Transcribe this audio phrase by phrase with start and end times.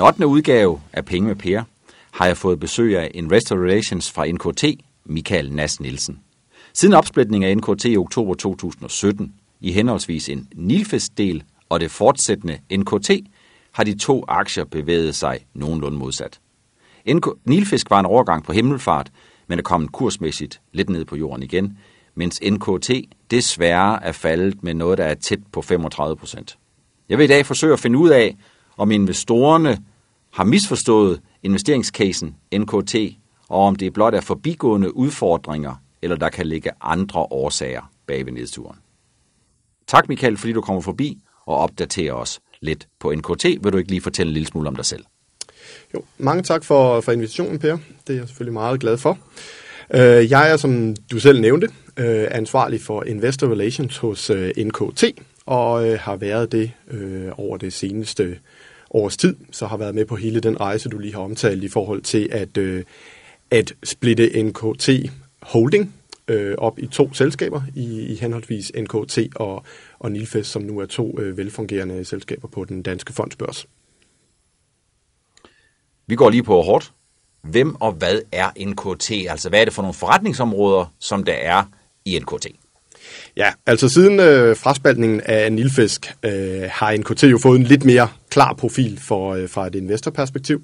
[0.00, 0.26] den 8.
[0.26, 1.62] udgave af Penge med Per
[2.10, 4.64] har jeg fået besøg af Investor Relations fra NKT,
[5.04, 6.20] Michael Nas Nielsen.
[6.72, 13.10] Siden opsplitningen af NKT i oktober 2017 i henholdsvis en Nilfest-del og det fortsættende NKT,
[13.72, 16.40] har de to aktier bevæget sig nogenlunde modsat.
[17.08, 19.10] NK Nilfisk var en overgang på himmelfart,
[19.46, 21.78] men er kommet kursmæssigt lidt ned på jorden igen,
[22.14, 22.90] mens NKT
[23.30, 26.58] desværre er faldet med noget, der er tæt på 35 procent.
[27.08, 28.36] Jeg vil i dag forsøge at finde ud af,
[28.76, 29.78] om investorerne
[30.30, 32.94] har misforstået investeringscasen NKT,
[33.48, 38.32] og om det blot er forbigående udfordringer, eller der kan ligge andre årsager bag ved
[38.32, 38.78] nedturen.
[39.86, 43.44] Tak Michael, fordi du kommer forbi og opdaterer os lidt på NKT.
[43.44, 45.04] Vil du ikke lige fortælle en lille smule om dig selv?
[45.94, 47.78] Jo, mange tak for, for invitationen, Per.
[48.06, 49.18] Det er jeg selvfølgelig meget glad for.
[49.94, 55.04] Øh, jeg er, som du selv nævnte, øh, ansvarlig for Investor Relations hos øh, NKT,
[55.46, 56.70] og har været det
[57.32, 58.38] over det seneste
[58.90, 61.68] års tid, så har været med på hele den rejse, du lige har omtalt i
[61.68, 62.84] forhold til at, øh,
[63.50, 64.90] at splitte NKT
[65.42, 65.94] Holding
[66.28, 69.64] øh, op i to selskaber, i, i henholdsvis NKT og,
[69.98, 73.66] og Nilfest, som nu er to øh, velfungerende selskaber på den danske fondsbørs.
[76.06, 76.92] Vi går lige på hårdt.
[77.42, 79.10] Hvem og hvad er NKT?
[79.30, 81.64] Altså, hvad er det for nogle forretningsområder, som der er
[82.04, 82.46] i NKT?
[83.36, 88.08] Ja, altså siden øh, fraspaltningen af Nilfisk øh, har NKT jo fået en lidt mere
[88.30, 90.62] klar profil for, øh, fra et investorperspektiv.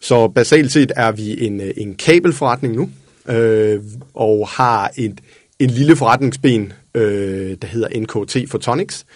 [0.00, 2.90] Så basalt set er vi en, øh, en kabelforretning nu,
[3.28, 3.80] øh,
[4.14, 5.20] og har et,
[5.58, 9.06] en lille forretningsben, øh, der hedder NKT Photonics,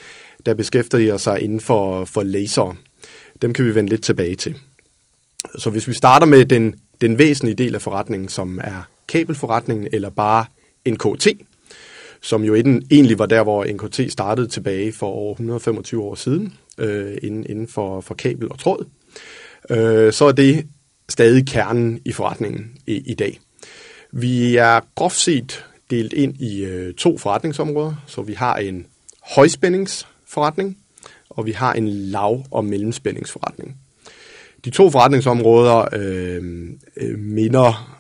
[0.47, 2.77] der beskæftiger sig inden for, for laser.
[3.43, 4.55] Dem kan vi vende lidt tilbage til.
[5.59, 10.11] Så hvis vi starter med den, den væsentlige del af forretningen, som er kabelforretningen, eller
[10.11, 10.45] bare
[10.89, 11.29] NKT,
[12.27, 12.55] som jo
[12.91, 17.69] egentlig var der, hvor NKT startede tilbage for over 125 år siden, øh, inden, inden
[17.69, 18.87] for, for kabel og tråd,
[19.71, 20.67] øh, så er det
[21.09, 23.41] stadig kernen i forretningen i, i dag.
[24.13, 28.87] Vi er groft set delt ind i øh, to forretningsområder, så vi har en
[29.23, 30.79] højspændingsforretning,
[31.31, 33.77] og vi har en lav- og mellemspændingsforretning.
[34.65, 36.43] De to forretningsområder øh,
[36.97, 37.99] øh, minder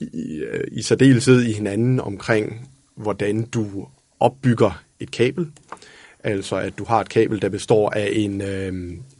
[0.00, 3.86] i, øh, i særdeleshed i hinanden omkring, hvordan du
[4.20, 5.46] opbygger et kabel.
[6.24, 8.72] Altså at du har et kabel, der består af en, øh,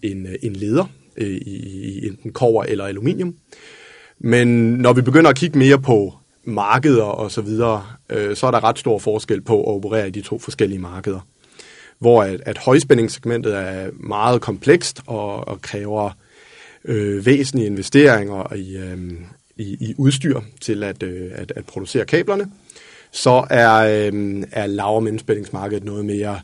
[0.03, 0.87] en, en leder
[1.17, 3.35] øh, i, i enten kover eller aluminium.
[4.19, 6.15] Men når vi begynder at kigge mere på
[6.45, 10.11] markeder og så videre, øh, så er der ret stor forskel på at operere i
[10.11, 11.21] de to forskellige markeder.
[11.99, 16.11] Hvor at, at højspændingssegmentet er meget komplekst og, og kræver
[16.85, 19.13] øh, væsentlige investeringer i, øh,
[19.57, 22.51] i, i udstyr til at, øh, at, at producere kablerne,
[23.15, 26.41] så er, øh, er lav- og mellemspændingsmarkedet noget mere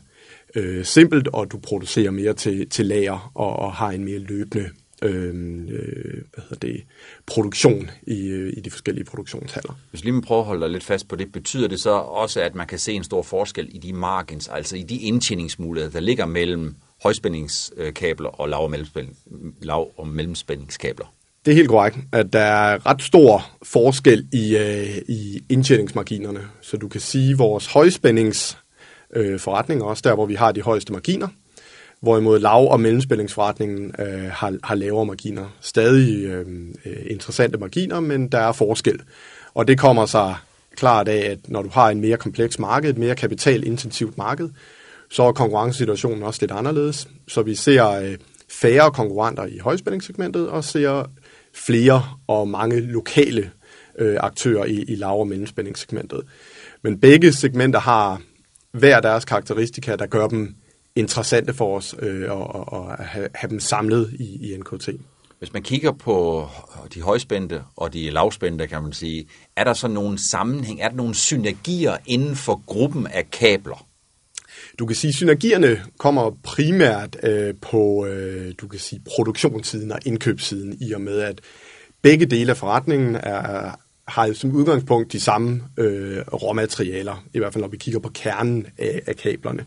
[0.55, 4.69] øh, simpelt, og du producerer mere til, til lager og, og har en mere løbende
[5.01, 6.83] øhm, øh, hvad hedder det,
[7.25, 9.79] produktion i, øh, i de forskellige produktionshaller.
[9.89, 12.41] Hvis lige man prøver at holde dig lidt fast på det, betyder det så også,
[12.41, 15.99] at man kan se en stor forskel i de margins, altså i de indtjeningsmuligheder, der
[15.99, 19.17] ligger mellem højspændingskabler og lav- og, mellemspænding,
[19.61, 21.13] lav- og mellemspændingskabler.
[21.45, 26.39] Det er helt korrekt, at der er ret stor forskel i, øh, i indtjeningsmarginerne.
[26.61, 30.93] Så du kan sige, at vores højspændingsforretning, øh, også der, hvor vi har de højeste
[30.93, 31.27] marginer,
[32.01, 35.55] hvorimod lav- og mellemspændingsforretningen øh, har, har lavere marginer.
[35.61, 36.45] Stadig øh,
[36.85, 38.99] øh, interessante marginer, men der er forskel.
[39.53, 40.35] Og det kommer sig
[40.75, 44.49] klart af, at når du har en mere kompleks marked, et mere kapitalintensivt marked,
[45.09, 47.07] så er konkurrencesituationen også lidt anderledes.
[47.27, 48.17] Så vi ser øh,
[48.49, 51.05] færre konkurrenter i højspændingssegmentet og ser
[51.53, 53.51] flere og mange lokale
[53.99, 56.21] øh, aktører i, i lav- og mellemspændingssegmentet.
[56.81, 58.21] Men begge segmenter har
[58.71, 60.55] hver deres karakteristika, der gør dem
[60.95, 64.89] interessante for os øh, og, og have, have dem samlet i, i NKT.
[65.39, 66.47] Hvis man kigger på
[66.93, 70.95] de højspændte og de lavspændte, kan man sige, er der så nogle sammenhæng, er der
[70.95, 73.87] nogle synergier inden for gruppen af kabler?
[74.79, 79.99] Du kan sige, at synergierne kommer primært øh, på øh, du kan sige, produktionssiden og
[80.05, 81.41] indkøbssiden, i og med at
[82.01, 83.75] begge dele af forretningen er,
[84.07, 88.67] har som udgangspunkt de samme øh, råmaterialer, i hvert fald når vi kigger på kernen
[88.77, 89.65] af, af kablerne.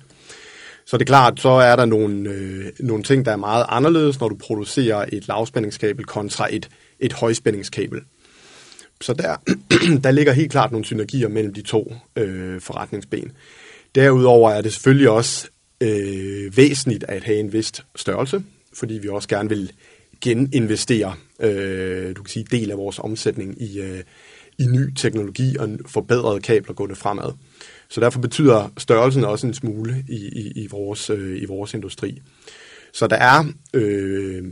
[0.87, 4.21] Så det er klart, så er der nogle, øh, nogle ting, der er meget anderledes,
[4.21, 6.69] når du producerer et lavspændingskabel kontra et,
[7.01, 8.01] et højspændingskabel.
[9.01, 9.37] Så der,
[10.05, 13.33] der ligger helt klart nogle synergier mellem de to øh, forretningsben.
[13.95, 15.49] Derudover er det selvfølgelig også
[15.81, 18.43] øh, væsentligt at have en vist størrelse,
[18.73, 19.73] fordi vi også gerne vil
[20.21, 24.03] geninvestere øh, du kan sige, del af vores omsætning i, øh,
[24.59, 27.33] i ny teknologi og forbedrede kabler gående fremad.
[27.89, 32.23] Så derfor betyder størrelsen også en smule i, i, i, vores, øh, i vores industri.
[32.93, 33.45] Så der er
[33.75, 34.45] øh,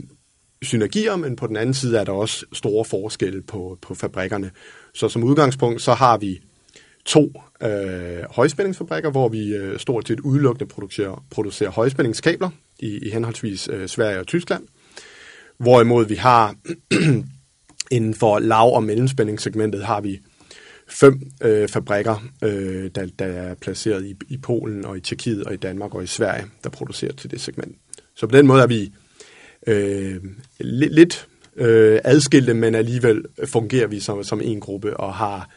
[0.61, 4.51] synergier, men på den anden side er der også store forskelle på, på fabrikkerne.
[4.93, 6.41] Så som udgangspunkt, så har vi
[7.05, 13.69] to øh, højspændingsfabrikker, hvor vi øh, stort set udelukkende producerer, producerer højspændingskabler i, i henholdsvis
[13.71, 14.63] øh, Sverige og Tyskland.
[15.57, 16.55] Hvorimod vi har
[17.91, 20.19] inden for lav- og mellemspændingssegmentet har vi
[20.87, 25.53] fem øh, fabrikker, øh, der, der er placeret i, i Polen og i Tjekkiet og
[25.53, 27.77] i Danmark og i Sverige, der producerer til det segment.
[28.15, 28.91] Så på den måde er vi
[29.67, 30.21] øh,
[30.59, 35.49] lidt, lidt øh, adskilte, men alligevel fungerer vi som, som en gruppe og har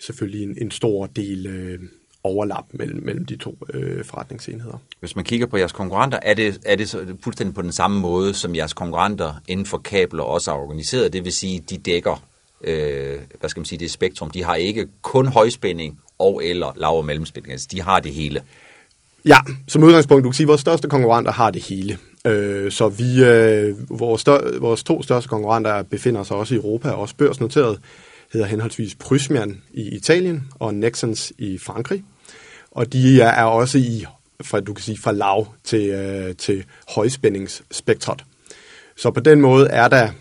[0.00, 1.78] selvfølgelig en, en stor del øh,
[2.24, 4.82] overlap mellem, mellem de to øh, forretningsenheder.
[5.00, 8.00] Hvis man kigger på jeres konkurrenter, er det, er det så fuldstændig på den samme
[8.00, 11.12] måde, som jeres konkurrenter inden for kabler også er organiseret?
[11.12, 12.30] Det vil sige, de dækker
[12.64, 14.30] øh, hvad skal man sige, det spektrum.
[14.30, 17.52] De har ikke kun højspænding og eller lav- og mellemspænding.
[17.52, 18.42] Altså, de har det hele.
[19.24, 19.36] Ja,
[19.68, 21.98] som udgangspunkt, du kan sige, at vores største konkurrenter har det hele.
[22.26, 26.90] Øh, så vi, øh, vores, stør, vores to største konkurrenter befinder sig også i Europa,
[26.90, 27.80] også børsnoteret,
[28.32, 32.04] hedder henholdsvis Prysmian i Italien og Nexans i Frankrig.
[32.70, 34.06] Og de er, er også i,
[34.42, 38.24] fra, du kan sige, fra lav til, øh, til højspændingsspektret.
[38.96, 40.12] Så på den måde er der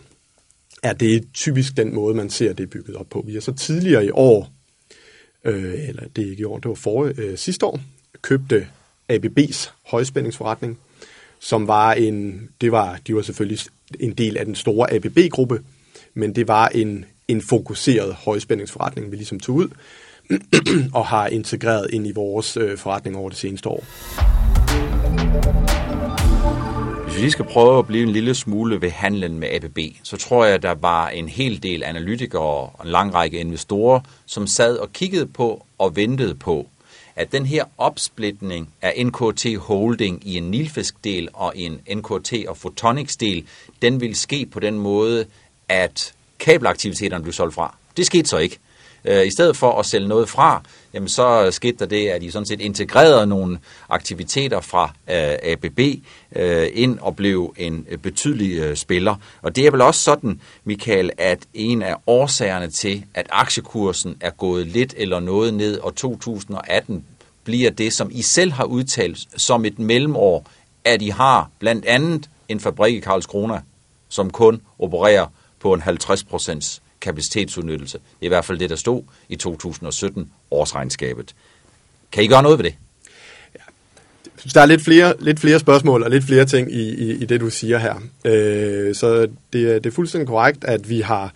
[0.83, 3.23] er det typisk den måde, man ser det bygget op på.
[3.27, 4.53] Vi har så tidligere i år,
[5.45, 7.79] øh, eller det er ikke i år, det var forrige, øh, sidste år,
[8.21, 10.79] købte øh, ABB's højspændingsforretning,
[11.39, 13.59] som var en, det var, de var selvfølgelig
[13.99, 15.61] en del af den store ABB-gruppe,
[16.13, 19.67] men det var en, en fokuseret højspændingsforretning, vi ligesom tog ud,
[20.93, 23.83] og har integreret ind i vores øh, forretning over det seneste år.
[27.03, 30.17] Hvis vi lige skal prøve at blive en lille smule ved handlen med ABB, så
[30.17, 34.47] tror jeg, at der var en hel del analytikere og en lang række investorer, som
[34.47, 36.67] sad og kiggede på og ventede på,
[37.15, 43.45] at den her opsplitning af NKT Holding i en Nilfisk-del og en NKT og Photonics-del,
[43.81, 45.25] den vil ske på den måde,
[45.69, 47.75] at kabelaktiviteterne blev solgt fra.
[47.97, 48.59] Det skete så ikke.
[49.05, 50.61] Øh, I stedet for at sælge noget fra,
[50.93, 53.59] jamen så skete der det, at de sådan set integrerede nogle
[53.89, 55.79] aktiviteter fra øh, ABB
[56.35, 59.15] øh, ind og blev en øh, betydelig øh, spiller.
[59.41, 64.29] Og det er vel også sådan, Michael, at en af årsagerne til, at aktiekursen er
[64.29, 67.05] gået lidt eller noget ned, og 2018
[67.43, 70.45] bliver det, som I selv har udtalt som et mellemår,
[70.85, 73.61] at I har blandt andet en fabrik i Karlskrona,
[74.09, 75.25] som kun opererer
[75.59, 77.97] på en 50 procents kapacitetsudnyttelse.
[77.97, 81.35] Det er i hvert fald det, der stod i 2017 årsregnskabet.
[82.11, 82.75] Kan I gøre noget ved det?
[84.53, 87.41] Der er lidt flere, lidt flere spørgsmål og lidt flere ting i, i, i det,
[87.41, 87.95] du siger her.
[88.25, 91.33] Øh, så det, er, det er fuldstændig korrekt, at vi har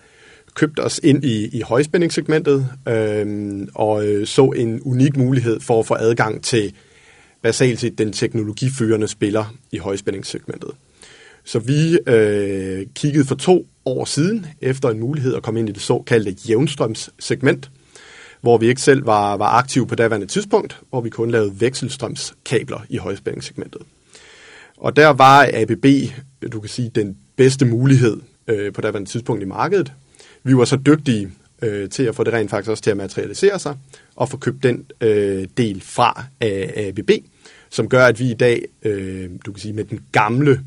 [0.55, 5.85] købt os ind i, i højspændingssegmentet øh, og øh, så en unik mulighed for at
[5.85, 6.73] få adgang til
[7.41, 10.71] basalt set den teknologiførende spiller i højspændingssegmentet.
[11.43, 15.71] Så vi øh, kiggede for to år siden efter en mulighed at komme ind i
[15.71, 17.71] det såkaldte jævnstrømssegment,
[18.41, 22.79] hvor vi ikke selv var, var aktive på daværende tidspunkt, hvor vi kun lavede vekselstrømskabler
[22.89, 23.81] i højspændingssegmentet.
[24.77, 25.85] Og der var ABB,
[26.51, 29.93] du kan sige, den bedste mulighed øh, på daværende tidspunkt i markedet.
[30.43, 31.31] Vi var så dygtige
[31.61, 33.77] øh, til at få det rent faktisk også til at materialisere sig,
[34.15, 37.11] og få købt den øh, del fra af ABB,
[37.69, 40.59] som gør, at vi i dag, øh, du kan sige, med den gamle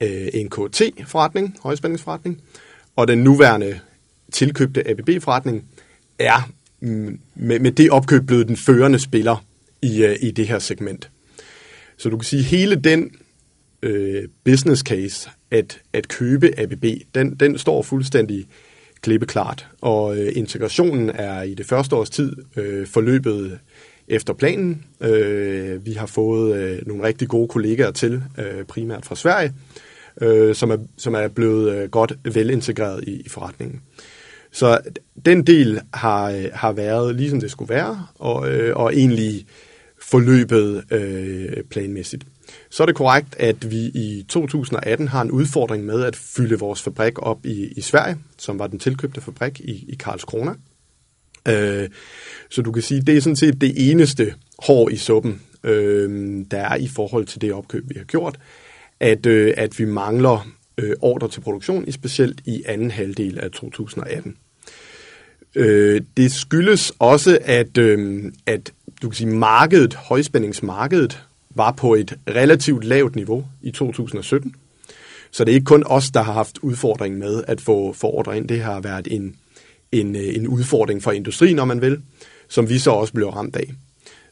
[0.00, 2.40] øh, NKT-forretning, højspændingsforretning,
[2.96, 3.80] og den nuværende
[4.32, 5.64] tilkøbte ABB-forretning
[6.18, 6.50] er
[6.80, 9.44] mm, med, med det opkøb blevet den førende spiller
[9.82, 11.10] i, øh, i det her segment.
[11.96, 13.10] Så du kan sige, at hele den
[13.82, 16.84] øh, business case at, at købe ABB,
[17.14, 18.46] den, den står fuldstændig
[19.00, 23.58] klippeklart, og øh, integrationen er i det første års tid øh, forløbet
[24.08, 24.84] efter planen.
[25.00, 29.85] Øh, vi har fået øh, nogle rigtig gode kollegaer til, øh, primært fra Sverige, øh,
[30.20, 33.80] øh, som, er, som er blevet øh, godt velintegreret i, i forretningen.
[34.50, 34.80] Så
[35.26, 39.46] den del har, øh, har været ligesom det skulle være, og, øh, og egentlig
[40.02, 42.24] forløbet øh, planmæssigt.
[42.70, 46.82] Så er det korrekt, at vi i 2018 har en udfordring med at fylde vores
[46.82, 50.54] fabrik op i, i Sverige, som var den tilkøbte fabrik i, i Karlskrona.
[51.48, 51.88] Øh,
[52.50, 56.58] så du kan sige, det er sådan set det eneste hår i suppen, øh, der
[56.58, 58.38] er i forhold til det opkøb, vi har gjort
[59.00, 60.48] at, øh, at vi mangler
[60.78, 64.36] øh, ordre til produktion, specielt i anden halvdel af 2018.
[65.54, 68.72] Øh, det skyldes også, at, øh, at
[69.02, 74.54] du kan sige, markedet, højspændingsmarkedet, var på et relativt lavt niveau i 2017.
[75.30, 78.36] Så det er ikke kun os, der har haft udfordring med at få, få ordre
[78.36, 78.48] ind.
[78.48, 79.36] Det har været en,
[79.92, 82.00] en, øh, en udfordring for industrien, om man vil,
[82.48, 83.72] som vi så også blev ramt af.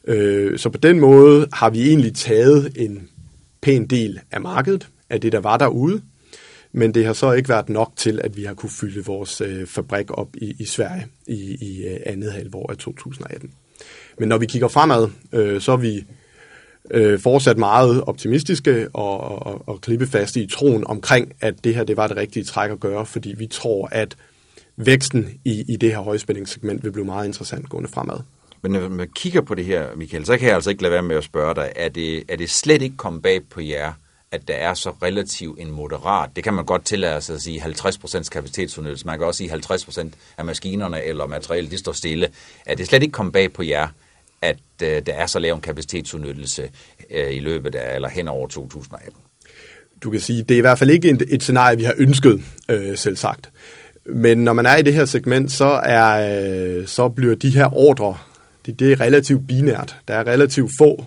[0.07, 3.09] Øh, så på den måde har vi egentlig taget en
[3.65, 6.01] pæn del af markedet, af det, der var derude.
[6.71, 9.67] men det har så ikke været nok til, at vi har kunne fylde vores øh,
[9.67, 13.51] fabrik op i, i Sverige i, i øh, andet halvår af 2018.
[14.19, 16.05] Men når vi kigger fremad, øh, så er vi
[16.91, 21.97] øh, fortsat meget optimistiske og, og, og klippefaste i troen omkring, at det her det
[21.97, 24.15] var det rigtige træk at gøre, fordi vi tror, at
[24.75, 28.17] væksten i, i det her højspændingssegment vil blive meget interessant gående fremad.
[28.65, 31.03] Men når man kigger på det her, Michael, så kan jeg altså ikke lade være
[31.03, 33.93] med at spørge dig, er det, er det slet ikke kommet bag på jer,
[34.31, 37.61] at der er så relativt en moderat, det kan man godt tillade sig at sige
[37.61, 42.29] 50% kapacitetsudnyttelse, man kan også sige 50% af maskinerne eller materialet, det står stille.
[42.65, 43.87] Er det slet ikke kommet bag på jer,
[44.41, 46.69] at øh, der er så lav en kapacitetsudnyttelse
[47.11, 49.13] øh, i løbet af, eller hen over 2018?
[50.03, 52.41] Du kan sige, det er i hvert fald ikke et, et scenarie, vi har ønsket,
[52.69, 53.51] øh, selv sagt.
[54.05, 56.39] Men når man er i det her segment, så, er,
[56.79, 58.17] øh, så bliver de her ordre,
[58.65, 59.95] det, det er relativt binært.
[60.07, 61.05] Der er relativt få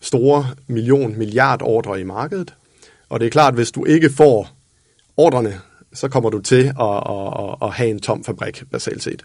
[0.00, 2.54] store million, milliard ordre i markedet.
[3.08, 4.50] Og det er klart, at hvis du ikke får
[5.16, 5.60] ordrene,
[5.92, 9.22] så kommer du til at, at, at have en tom fabrik, basalt set.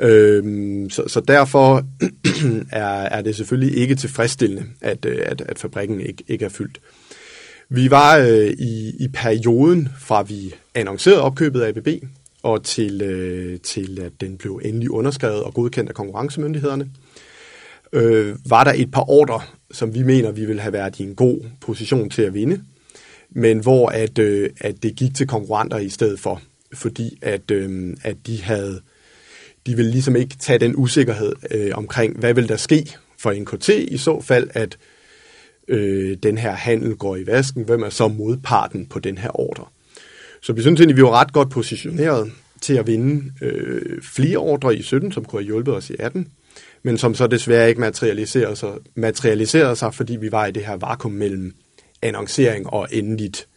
[0.00, 1.84] Øhm, så, så derfor
[2.72, 6.80] er, er det selvfølgelig ikke tilfredsstillende, at, øh, at, at fabrikken ikke, ikke er fyldt.
[7.68, 11.88] Vi var øh, i, i perioden fra vi annoncerede opkøbet af ABB
[12.42, 16.90] og til, øh, til at den blev endelig underskrevet og godkendt af konkurrencemyndighederne,
[17.92, 19.40] øh, var der et par ordre,
[19.70, 22.62] som vi mener, vi ville have været i en god position til at vinde,
[23.30, 26.42] men hvor at, øh, at det gik til konkurrenter i stedet for,
[26.74, 28.80] fordi at, øh, at de havde
[29.66, 33.68] de ville ligesom ikke tage den usikkerhed øh, omkring, hvad vil der ske for NKT
[33.68, 34.78] i så fald, at
[35.68, 39.64] øh, den her handel går i vasken, hvem er så modparten på den her ordre.
[40.42, 44.76] Så vi synes egentlig, vi var ret godt positioneret til at vinde øh, flere ordre
[44.76, 46.28] i 17, som kunne have hjulpet os i 18,
[46.82, 50.76] men som så desværre ikke materialiserede sig, materialiserede sig fordi vi var i det her
[50.76, 51.54] vakuum mellem
[52.02, 53.48] annoncering og endeligt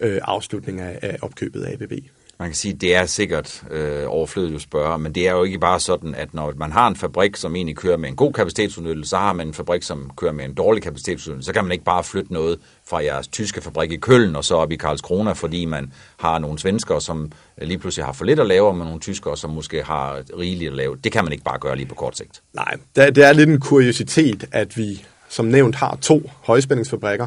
[0.00, 1.92] øh, afslutning af, af opkøbet af ABB.
[2.38, 5.42] Man kan sige, at det er sikkert øh, overflødigt at spørge, men det er jo
[5.44, 8.32] ikke bare sådan, at når man har en fabrik, som egentlig kører med en god
[8.32, 11.72] kapacitetsudnyttelse, så har man en fabrik, som kører med en dårlig kapacitetsudnyttelse, så kan man
[11.72, 15.32] ikke bare flytte noget fra jeres tyske fabrik i Køln og så op i Karlskrona,
[15.32, 18.76] fordi man har nogle svenskere, som øh, lige pludselig har for lidt at lave, og
[18.78, 20.96] nogle tyskere, som måske har rigeligt at lave.
[21.04, 22.42] Det kan man ikke bare gøre lige på kort sigt.
[22.52, 27.26] Nej, det er lidt en kuriositet, at vi som nævnt har to højspændingsfabrikker,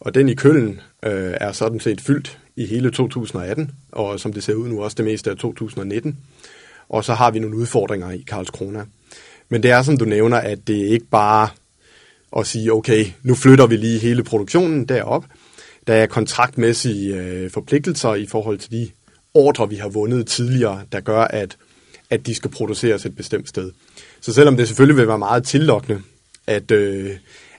[0.00, 4.44] og den i Køln øh, er sådan set fyldt i hele 2018, og som det
[4.44, 6.18] ser ud nu også det meste af 2019.
[6.88, 8.84] Og så har vi nogle udfordringer i Karlskrona.
[9.48, 11.48] Men det er, som du nævner, at det ikke bare
[12.36, 15.24] at sige, okay, nu flytter vi lige hele produktionen derop.
[15.86, 18.90] Der er kontraktmæssige øh, forpligtelser i forhold til de
[19.34, 21.56] ordre, vi har vundet tidligere, der gør, at,
[22.10, 23.70] at de skal produceres et bestemt sted.
[24.20, 26.02] Så selvom det selvfølgelig vil være meget tillokkende
[26.46, 27.10] at, øh,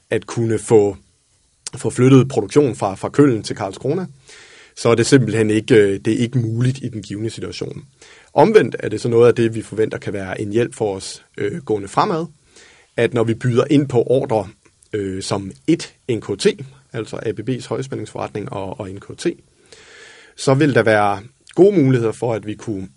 [0.10, 0.98] at kunne få,
[1.76, 4.06] få flyttet produktion fra, fra Køln til Karlskrona,
[4.76, 7.86] så er det simpelthen ikke, øh, det er ikke muligt i den givende situation.
[8.34, 11.26] Omvendt er det så noget af det, vi forventer kan være en hjælp for os
[11.38, 12.26] øh, gående fremad,
[12.98, 14.48] at når vi byder ind på ordre
[14.94, 16.48] øh, som et NKT,
[16.94, 19.28] altså ABB's højspændingsforretning og, og NKT,
[20.36, 21.22] så vil der være
[21.56, 22.90] gode muligheder for, at vi kunne,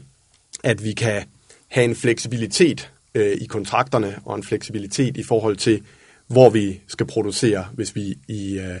[0.64, 1.24] at vi kan
[1.68, 5.82] have en fleksibilitet øh, i kontrakterne og en fleksibilitet i forhold til,
[6.26, 8.80] hvor vi skal producere, hvis vi i øh,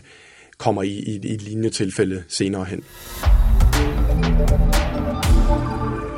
[0.58, 2.84] kommer i, i, i et lignende tilfælde senere hen.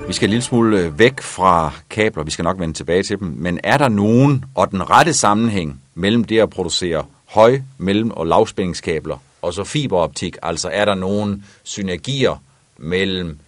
[0.09, 3.19] Vi skal en lille smule øh, væk fra kabler, vi skal nok vende tilbage til
[3.19, 8.11] dem, men er der nogen og den rette sammenhæng mellem det at producere høj-, mellem-
[8.11, 10.37] og lavspændingskabler og så fiberoptik?
[10.43, 12.43] Altså er der nogen synergier
[12.79, 13.39] mellem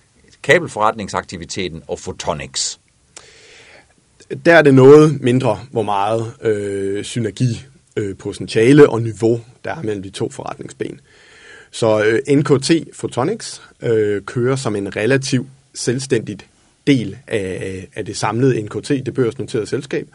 [0.42, 2.80] kabelforretningsaktiviteten og photonics?
[4.44, 7.64] Der er det noget mindre, hvor meget øh, synergi
[8.00, 11.00] øh, potentiale og niveau, der er mellem de to forretningsben.
[11.70, 16.46] Så øh, NKT Photonics øh, kører som en relativ selvstændigt
[16.86, 20.08] del af, af det samlede NKT, det børsnoterede selskab,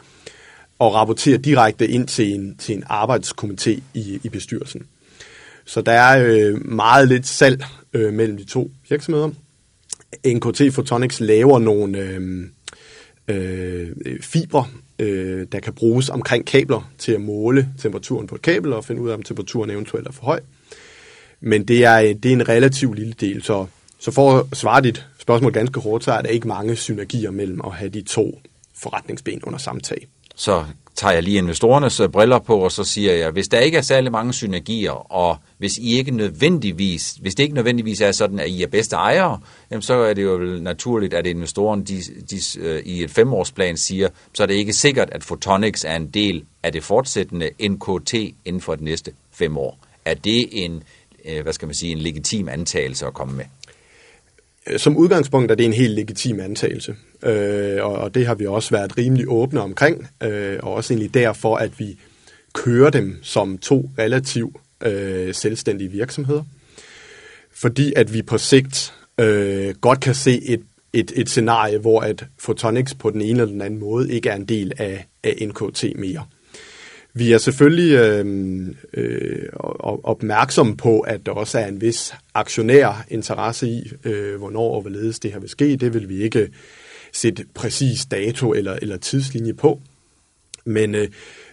[0.80, 4.82] og rapporterer direkte ind til en, til en arbejdskomité i, i bestyrelsen.
[5.65, 7.63] Så der er øh, meget lidt salg
[7.94, 9.30] øh, mellem de to virksomheder.
[10.27, 12.46] NKT Photonics laver nogle øh,
[13.27, 13.88] øh,
[14.22, 18.86] fiber øh, der kan bruges omkring kabler til at måle temperaturen på et kabel og
[18.86, 20.40] finde ud af, om temperaturen eventuelt er for høj.
[21.42, 23.66] Men det er, øh, det er en relativt lille del, så,
[24.00, 27.62] så for at svare dit spørgsmål ganske hårdt, så er der ikke mange synergier mellem
[27.66, 28.40] at have de to
[28.75, 30.08] forretningsben under samme tag.
[30.36, 33.78] Så tager jeg lige investorernes øh, briller på, og så siger jeg, hvis der ikke
[33.78, 38.40] er særlig mange synergier, og hvis I ikke nødvendigvis, hvis det ikke nødvendigvis er sådan,
[38.40, 39.40] at I er bedste ejere,
[39.72, 44.10] jamen så er det jo naturligt, at investoren de, de, øh, i et femårsplan siger,
[44.34, 48.14] så er det ikke sikkert, at Photonics er en del af det fortsættende NKT
[48.46, 49.78] inden for de næste fem år.
[50.06, 50.84] Er det en,
[51.25, 53.46] øh, hvad skal man sige, en legitim antagelse at komme med?
[54.67, 58.45] Øh, som udgangspunkt er det en helt legitim antagelse, øh, og, og det har vi
[58.45, 62.00] også været rimelig åbne omkring, øh, og også egentlig derfor, at vi
[62.53, 66.43] kører dem som to relativt øh, selvstændige virksomheder,
[67.51, 70.62] fordi at vi på sigt øh, godt kan se et,
[70.93, 74.36] et, et scenarie, hvor at Photonics på den ene eller den anden måde ikke er
[74.36, 76.25] en del af, af NKT mere.
[77.17, 79.50] Vi er selvfølgelig øhm, øh, øh,
[80.03, 85.19] opmærksomme på, at der også er en vis aktionær interesse i, øh, hvornår og hvorledes
[85.19, 85.75] det her vil ske.
[85.75, 86.50] Det vil vi ikke
[87.13, 89.81] sætte præcis dato eller, eller tidslinje på.
[90.65, 91.07] Men, øh,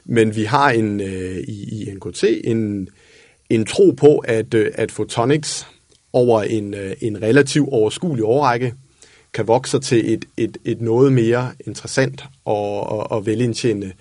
[0.05, 2.89] men vi har en øh, i, i NKT en,
[3.51, 5.67] en tro på, at, øh, at photonics
[6.13, 8.75] over en, øh, en relativ overskuelig årrække
[9.35, 13.93] kan vokse til et, et, et noget mere interessant og, og, og velindtjenende øh,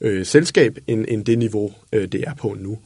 [0.00, 2.78] Øh, selskab, end, end det niveau, øh, det er på nu.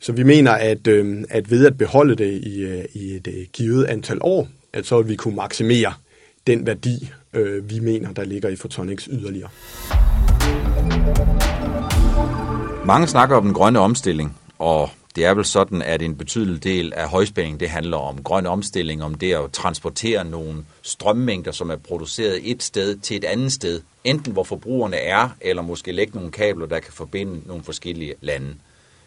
[0.00, 3.46] Så vi mener, at, øh, at ved at beholde det i, øh, i et øh,
[3.52, 5.92] givet antal år, at så vil vi kunne maksimere
[6.46, 9.48] den værdi, øh, vi mener, der ligger i Photonics yderligere.
[12.86, 16.92] Mange snakker om den grønne omstilling, og det er vel sådan, at en betydelig del
[16.96, 21.76] af højspænding, det handler om grøn omstilling, om det at transportere nogle strømmængder, som er
[21.76, 23.80] produceret et sted til et andet sted.
[24.04, 28.54] Enten hvor forbrugerne er, eller måske lægge nogle kabler, der kan forbinde nogle forskellige lande.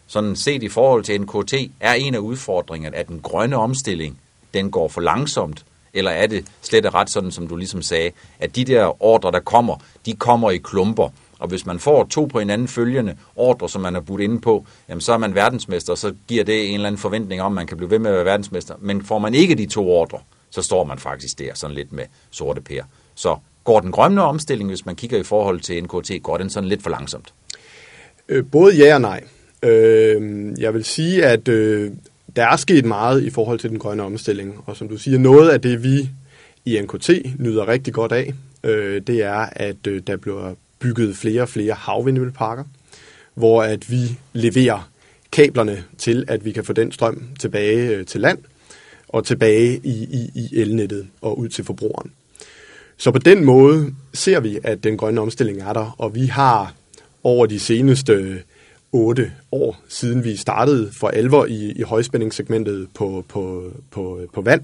[0.06, 4.20] Sådan set i forhold til NKT, er en af udfordringerne, at den grønne omstilling,
[4.54, 5.64] den går for langsomt,
[5.94, 9.30] eller er det slet og ret sådan, som du ligesom sagde, at de der ordre,
[9.32, 9.76] der kommer,
[10.06, 11.08] de kommer i klumper,
[11.40, 14.66] og hvis man får to på hinanden følgende ordre, som man har budt inde på,
[14.88, 17.56] jamen så er man verdensmester, og så giver det en eller anden forventning om, at
[17.56, 18.74] man kan blive ved med at være verdensmester.
[18.80, 20.18] Men får man ikke de to ordre,
[20.50, 22.84] så står man faktisk der sådan lidt med sorte pære.
[23.14, 26.68] Så går den grønne omstilling, hvis man kigger i forhold til NKT, går den sådan
[26.68, 27.34] lidt for langsomt?
[28.28, 29.24] Øh, både ja og nej.
[29.62, 31.90] Øh, jeg vil sige, at øh,
[32.36, 35.50] der er sket meget i forhold til den grønne omstilling, og som du siger, noget
[35.50, 36.08] af det, vi
[36.64, 38.32] i NKT nyder rigtig godt af,
[38.64, 42.64] øh, det er, at øh, der bliver bygget flere og flere havvindmølleparker,
[43.34, 44.90] hvor at vi leverer
[45.32, 48.38] kablerne til, at vi kan få den strøm tilbage øh, til land
[49.08, 52.12] og tilbage i, i, i elnettet og ud til forbrugeren.
[52.96, 56.74] Så på den måde ser vi, at den grønne omstilling er der, og vi har
[57.24, 58.36] over de seneste øh,
[58.92, 64.40] otte år, siden vi startede for alvor i, i højspændingssegmentet på, på, på, øh, på
[64.40, 64.62] vand,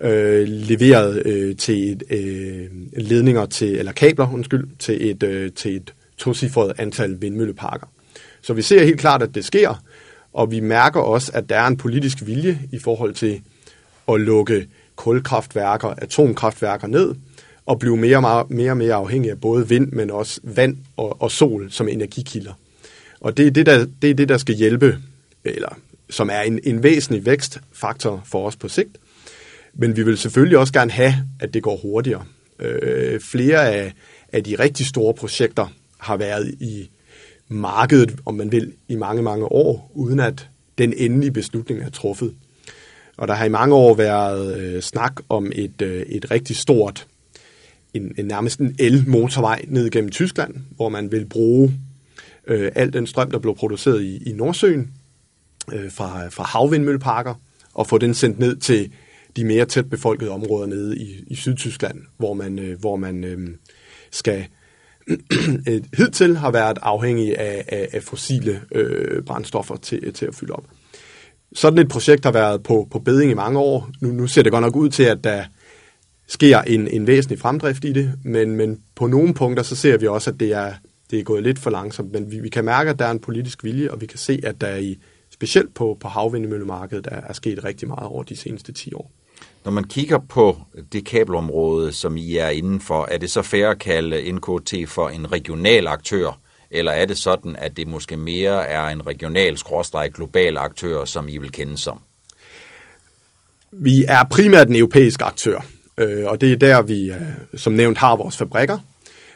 [0.00, 5.76] øh, leveret øh, til et, øh, ledninger til, eller kabler, undskyld, til et, øh, til
[5.76, 7.86] et tocifret antal vindmølleparker.
[8.42, 9.82] Så vi ser helt klart, at det sker,
[10.32, 13.40] og vi mærker også, at der er en politisk vilje i forhold til
[14.08, 17.14] at lukke kulkraftværker, atomkraftværker ned,
[17.66, 21.30] og blive mere og mere, mere afhængig af både vind, men også vand og, og
[21.30, 22.52] sol som energikilder.
[23.20, 24.98] Og det er det, der, det er det, der skal hjælpe,
[25.44, 25.78] eller
[26.10, 28.98] som er en, en væsentlig vækstfaktor for os på sigt,
[29.80, 32.24] men vi vil selvfølgelig også gerne have, at det går hurtigere.
[32.58, 33.92] Øh, flere af,
[34.32, 36.90] af de rigtig store projekter har været i
[37.48, 42.34] markedet, om man vil, i mange, mange år, uden at den endelige beslutning er truffet.
[43.16, 47.06] Og der har i mange år været øh, snak om et, øh, et rigtig stort,
[47.94, 51.74] en, en nærmest en el-motorvej ned gennem Tyskland, hvor man vil bruge
[52.46, 54.92] øh, al den strøm, der blev produceret i, i Nordsøen
[55.72, 57.34] øh, fra, fra havvindmølleparker,
[57.74, 58.90] og få den sendt ned til
[59.36, 63.48] de mere tæt befolkede områder nede i, i Sydtyskland, hvor man, øh, hvor man øh,
[64.10, 64.46] skal
[65.68, 70.52] øh, hidtil har været afhængig af, af, af fossile øh, brændstoffer til, til at fylde
[70.52, 70.64] op.
[71.52, 73.90] Sådan et projekt har været på, på beding i mange år.
[74.00, 75.44] Nu, nu ser det godt nok ud til, at der
[76.26, 80.06] sker en, en væsentlig fremdrift i det, men, men på nogle punkter så ser vi
[80.06, 80.72] også, at det er,
[81.10, 82.12] det er gået lidt for langsomt.
[82.12, 84.40] Men vi, vi kan mærke, at der er en politisk vilje, og vi kan se,
[84.44, 84.98] at der i
[85.30, 89.10] specielt på, på havvindmøllemarkedet er, er sket rigtig meget over de seneste 10 år.
[89.64, 90.58] Når man kigger på
[90.92, 95.08] det kabelområde, som I er inden for, er det så fair at kalde NKT for
[95.08, 96.40] en regional aktør,
[96.70, 101.28] eller er det sådan, at det måske mere er en regional, skråstreg global aktør, som
[101.28, 102.00] I vil kende som?
[103.72, 105.66] Vi er primært en europæisk aktør,
[105.98, 107.20] øh, og det er der, vi øh,
[107.54, 108.78] som nævnt har vores fabrikker,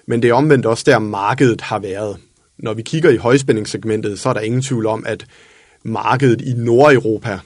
[0.07, 2.17] men det er omvendt også der, markedet har været.
[2.59, 5.27] Når vi kigger i højspændingssegmentet, så er der ingen tvivl om, at
[5.83, 7.39] markedet i Nordeuropa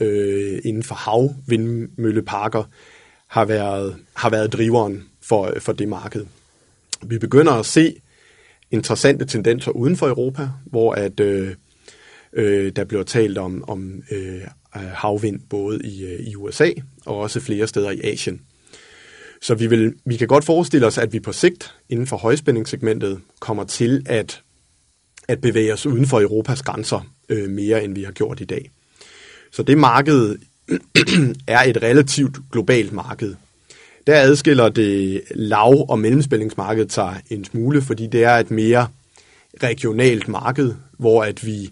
[0.00, 2.64] øh, inden for havvindmølleparker
[3.26, 6.26] har været, har været driveren for, for det marked.
[7.02, 8.00] Vi begynder at se
[8.70, 11.54] interessante tendenser uden for Europa, hvor at øh,
[12.32, 14.40] øh, der bliver talt om, om øh,
[14.74, 16.70] havvind både i, øh, i USA
[17.06, 18.40] og også flere steder i Asien.
[19.42, 23.20] Så vi, vil, vi kan godt forestille os, at vi på sigt inden for højspændingssegmentet
[23.40, 24.42] kommer til at,
[25.28, 28.70] at bevæge os uden for Europas grænser øh, mere, end vi har gjort i dag.
[29.50, 30.36] Så det marked
[31.46, 33.34] er et relativt globalt marked.
[34.06, 38.88] Der adskiller det lav- og mellemspændingsmarkedet sig en smule, fordi det er et mere
[39.62, 41.70] regionalt marked, hvor at vi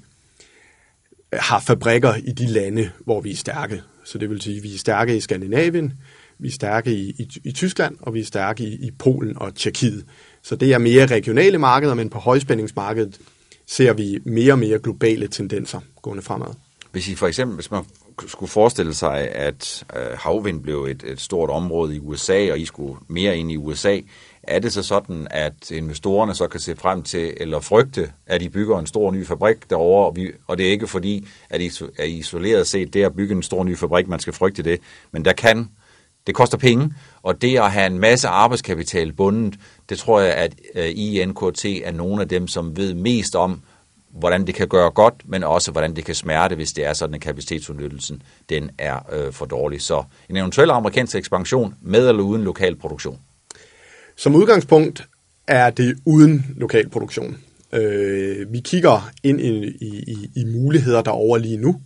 [1.33, 3.83] har fabrikker i de lande, hvor vi er stærke.
[4.05, 5.93] Så det vil sige, at vi er stærke i Skandinavien,
[6.39, 9.55] vi er stærke i, i, i Tyskland, og vi er stærke i, i Polen og
[9.55, 10.05] Tjekkiet.
[10.43, 13.21] Så det er mere regionale markeder, men på højspændingsmarkedet
[13.67, 16.55] ser vi mere og mere globale tendenser gående fremad.
[16.99, 17.85] Hvis I for eksempel, hvis man
[18.27, 22.65] skulle forestille sig, at øh, havvind blev et, et stort område i USA, og I
[22.65, 24.01] skulle mere ind i USA,
[24.43, 28.49] er det så sådan, at investorerne så kan se frem til, eller frygte, at I
[28.49, 31.71] bygger en stor ny fabrik derovre, og, vi, og det er ikke fordi, at I
[31.99, 34.81] er isoleret set det at bygge en stor ny fabrik, man skal frygte det,
[35.13, 35.71] men der kan,
[36.27, 39.55] det koster penge, og det at have en masse arbejdskapital bundet,
[39.89, 43.63] det tror jeg, at øh, INKT er nogle af dem, som ved mest om,
[44.11, 47.15] hvordan det kan gøre godt, men også hvordan det kan smerte, hvis det er sådan,
[47.15, 49.83] at kapacitetsudnyttelsen den er øh, for dårlig.
[49.83, 53.19] Så en eventuel amerikansk ekspansion med eller uden lokal produktion.
[54.17, 55.09] Som udgangspunkt
[55.47, 57.37] er det uden lokal produktion.
[57.73, 61.81] Øh, vi kigger ind i, i, i muligheder derovre lige nu,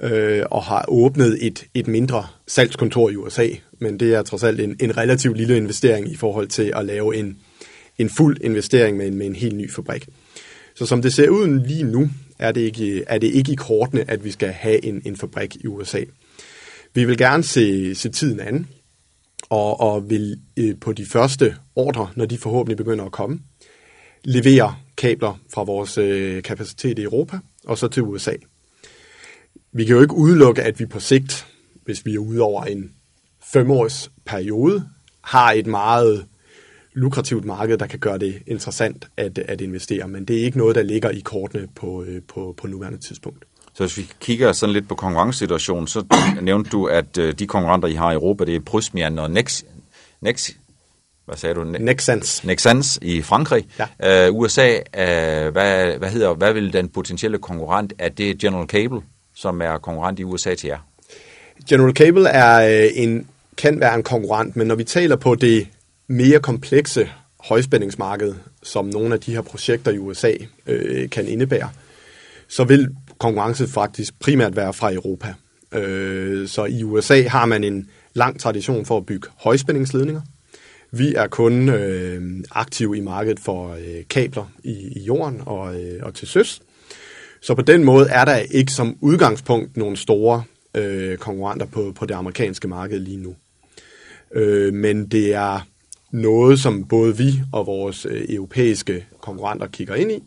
[0.00, 4.60] øh, og har åbnet et, et mindre salgskontor i USA, men det er trods alt
[4.60, 7.36] en, en relativt lille investering i forhold til at lave en,
[7.98, 10.08] en fuld investering med en, med en helt ny fabrik.
[10.78, 14.10] Så som det ser ud lige nu, er det ikke, er det ikke i kortene,
[14.10, 16.04] at vi skal have en, en fabrik i USA.
[16.94, 18.66] Vi vil gerne se, se tiden an,
[19.48, 23.40] og, og vil øh, på de første ordre, når de forhåbentlig begynder at komme,
[24.24, 28.32] levere kabler fra vores øh, kapacitet i Europa og så til USA.
[29.72, 31.46] Vi kan jo ikke udelukke, at vi på sigt,
[31.84, 32.92] hvis vi er ude over en
[33.52, 34.88] femårs periode,
[35.24, 36.26] har et meget
[36.98, 40.76] lukrativt marked, der kan gøre det interessant at, at investere, men det er ikke noget,
[40.76, 43.44] der ligger i kortene på, øh, på, på nuværende tidspunkt.
[43.74, 46.04] Så hvis vi kigger sådan lidt på konkurrencesituationen, så
[46.42, 49.62] nævnte du, at øh, de konkurrenter, I har i Europa, det er Prysmian og Nex,
[50.20, 50.50] Nex,
[51.28, 51.64] hvad sagde du?
[51.64, 52.44] Nexans.
[52.44, 53.64] Nexans i Frankrig.
[54.00, 54.28] Ja.
[54.28, 57.92] Uh, USA, uh, hvad, hvad, hedder, hvad vil den potentielle konkurrent?
[57.98, 59.00] Er det General Cable,
[59.34, 60.78] som er konkurrent i USA til jer?
[61.68, 65.66] General Cable er uh, en, kan være en konkurrent, men når vi taler på det
[66.08, 70.32] mere komplekse højspændingsmarked, som nogle af de her projekter i USA
[70.66, 71.70] øh, kan indebære,
[72.48, 75.34] så vil konkurrence faktisk primært være fra Europa.
[75.74, 80.20] Øh, så i USA har man en lang tradition for at bygge højspændingsledninger.
[80.90, 86.00] Vi er kun øh, aktive i markedet for øh, kabler i, i jorden og, øh,
[86.02, 86.60] og til søs.
[87.40, 90.42] Så på den måde er der ikke som udgangspunkt nogle store
[90.74, 93.34] øh, konkurrenter på, på det amerikanske marked lige nu.
[94.34, 95.60] Øh, men det er
[96.12, 100.22] noget, som både vi og vores øh, europæiske konkurrenter kigger ind i,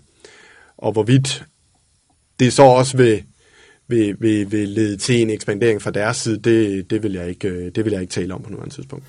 [0.78, 1.46] og hvorvidt
[2.40, 3.24] det så også vil,
[3.88, 7.48] vil, vil, vil lede til en ekspandering fra deres side, det, det, vil, jeg ikke,
[7.48, 9.06] øh, det vil jeg ikke tale om på nuværende tidspunkt.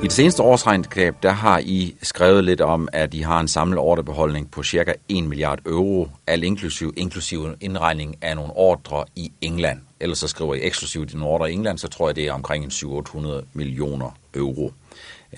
[0.00, 3.78] I det seneste årsregnskab, der har I skrevet lidt om, at I har en samlet
[3.78, 9.78] ordrebeholdning på cirka 1 milliard euro, al inklusiv, inklusiv indregning af nogle ordre i England.
[10.00, 12.72] Ellers så skriver I eksklusivt i Nord- og England, så tror jeg, det er omkring
[12.72, 14.72] 700-800 millioner euro.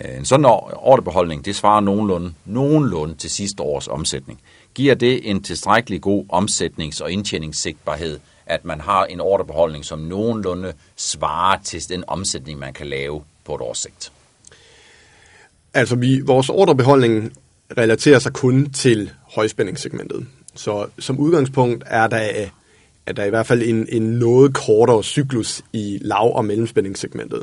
[0.05, 4.40] Øh, en sådan ordrebeholdning, det svarer nogenlunde, nogenlunde til sidste års omsætning.
[4.75, 10.72] Giver det en tilstrækkelig god omsætnings- og indtjeningssigtbarhed, at man har en ordrebeholdning, som nogenlunde
[10.96, 14.12] svarer til den omsætning, man kan lave på et års sigt?
[15.75, 17.33] Altså, vi, vores ordrebeholdning
[17.79, 20.27] relaterer sig kun til højspændingssegmentet.
[20.55, 22.48] Så som udgangspunkt er der,
[23.12, 27.42] er der i hvert fald en, en noget kortere cyklus i lav- og mellemspændingssegmentet.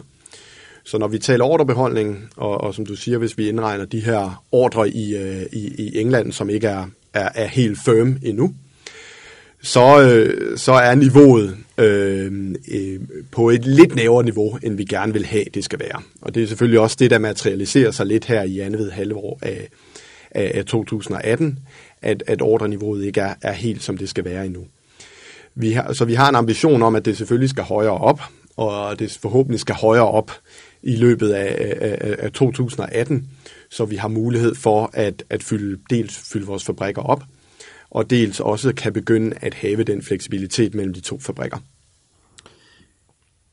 [0.83, 4.43] Så når vi taler ordrebeholdning, og, og som du siger, hvis vi indregner de her
[4.51, 8.53] ordre i, øh, i, i England, som ikke er, er, er helt firm endnu,
[9.61, 12.99] så, øh, så er niveauet øh, øh,
[13.31, 16.01] på et lidt lavere niveau, end vi gerne vil have, det skal være.
[16.21, 19.69] Og det er selvfølgelig også det, der materialiserer sig lidt her i andet halvår af,
[20.31, 21.59] af, af 2018,
[22.01, 24.65] at, at ordreniveauet ikke er, er helt, som det skal være endnu.
[25.59, 28.21] Vi har, så vi har en ambition om, at det selvfølgelig skal højere op,
[28.57, 30.31] og det forhåbentlig skal højere op
[30.83, 33.29] i løbet af, af, af 2018,
[33.71, 37.23] så vi har mulighed for at, at fylde, dels fylde vores fabrikker op,
[37.89, 41.57] og dels også kan begynde at have den fleksibilitet mellem de to fabrikker.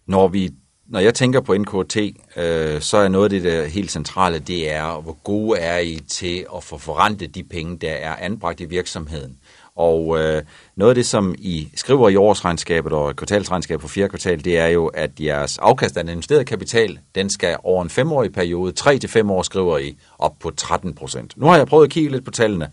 [0.07, 0.51] Når vi
[0.89, 1.97] når jeg tænker på NKT,
[2.37, 6.01] øh, så er noget af det der helt centrale, det er, hvor gode er I
[6.09, 9.39] til at få forrentet de penge, der er anbragt i virksomheden.
[9.77, 10.43] Og øh,
[10.77, 14.67] noget af det, som I skriver i årsregnskabet og kvartalsregnskabet for fjerde kvartal, det er
[14.67, 18.99] jo, at jeres afkast af den investerede kapital, den skal over en femårig periode, 3
[18.99, 21.33] til fem år skriver I, op på 13 procent.
[21.37, 22.71] Nu har jeg prøvet at kigge lidt på tallene.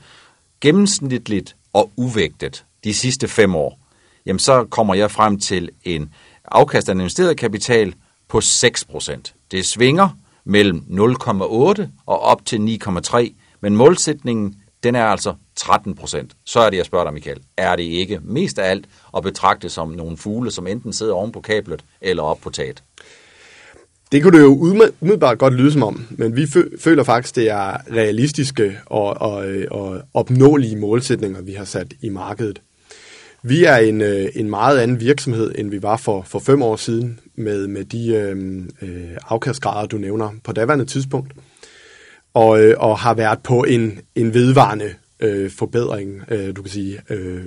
[0.61, 3.79] Gennemsnitligt og uvægtet, de sidste fem år,
[4.25, 6.09] jamen så kommer jeg frem til en
[6.45, 7.93] afkast af den investerede kapital
[8.29, 9.47] på 6%.
[9.51, 10.09] Det svinger
[10.45, 16.32] mellem 0,8 og op til 9,3, men målsætningen den er altså 13 procent.
[16.46, 17.39] Så er det, jeg spørger dig, Michael.
[17.58, 18.86] Er det ikke mest af alt
[19.17, 22.84] at betragte som nogle fugle, som enten sidder oven på kablet eller op på taget?
[24.12, 24.58] Det kunne det jo
[25.02, 26.48] umiddelbart godt lyde som om, men vi
[26.80, 32.10] føler faktisk, det er realistiske og, og, øh, og opnåelige målsætninger, vi har sat i
[32.10, 32.62] markedet.
[33.43, 36.76] Vi er en, øh, en meget anden virksomhed, end vi var for, for fem år
[36.76, 41.34] siden, med, med de øh, øh, afkastgrader, du nævner på daværende tidspunkt,
[42.34, 47.00] og, øh, og har været på en, en vedvarende øh, forbedring, øh, du kan sige,
[47.10, 47.43] øh,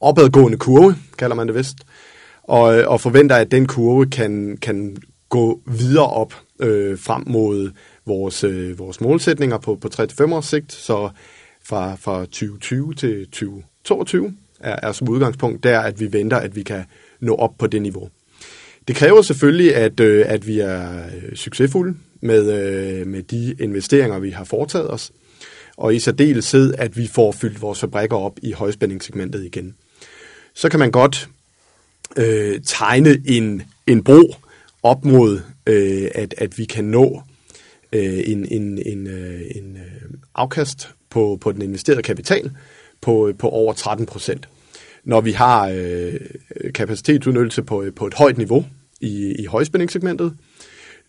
[0.00, 1.76] opadgående kurve, kalder man det vist,
[2.42, 4.96] og, øh, og forventer, at den kurve kan, kan
[5.28, 7.70] gå videre op øh, frem mod
[8.06, 11.10] vores, øh, vores målsætninger på, på 3-5 års sigt, så
[11.64, 16.62] fra, fra 2020 til 2022 er, er som udgangspunkt der, at vi venter, at vi
[16.62, 16.84] kan
[17.20, 18.08] nå op på det niveau.
[18.88, 24.18] Det kræver selvfølgelig, at, øh, at vi er øh, succesfulde med, øh, med de investeringer,
[24.18, 25.12] vi har foretaget os,
[25.76, 29.74] og i særdeleshed, at vi får fyldt vores fabrikker op i højspændingssegmentet igen.
[30.54, 31.28] Så kan man godt
[32.16, 34.34] øh, tegne en, en bro
[34.82, 37.22] op mod, øh, at, at vi kan nå
[37.92, 42.50] øh, en, en, en, øh, en øh, afkast på, på den investerede kapital
[43.00, 44.48] på, øh, på over 13 procent.
[45.04, 46.20] Når vi har øh,
[46.74, 48.64] kapacitetsudnyttelse på, øh, på et højt niveau
[49.00, 50.36] i, i højspændingssegmentet,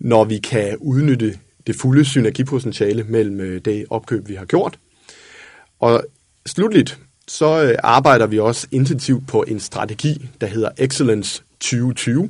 [0.02, 1.38] når vi kan udnytte
[1.68, 4.80] det fulde synergipotentiale mellem øh, det opkøb, vi har gjort.
[5.80, 6.04] Og
[6.46, 12.30] slutligt, så øh, arbejder vi også intensivt på en strategi, der hedder Excellence 2020,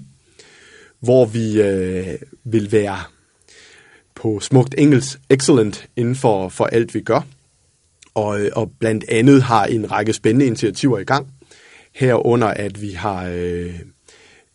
[0.99, 2.07] hvor vi øh,
[2.43, 2.99] vil være
[4.15, 7.21] på smukt engelsk excellent inden for, for alt, vi gør.
[8.13, 11.33] Og, øh, og blandt andet har en række spændende initiativer i gang.
[11.95, 13.79] Herunder, at vi har øh,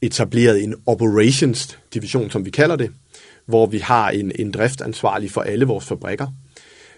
[0.02, 2.90] etableret en operations division, som vi kalder det,
[3.46, 6.26] hvor vi har en, en driftansvarlig for alle vores fabrikker,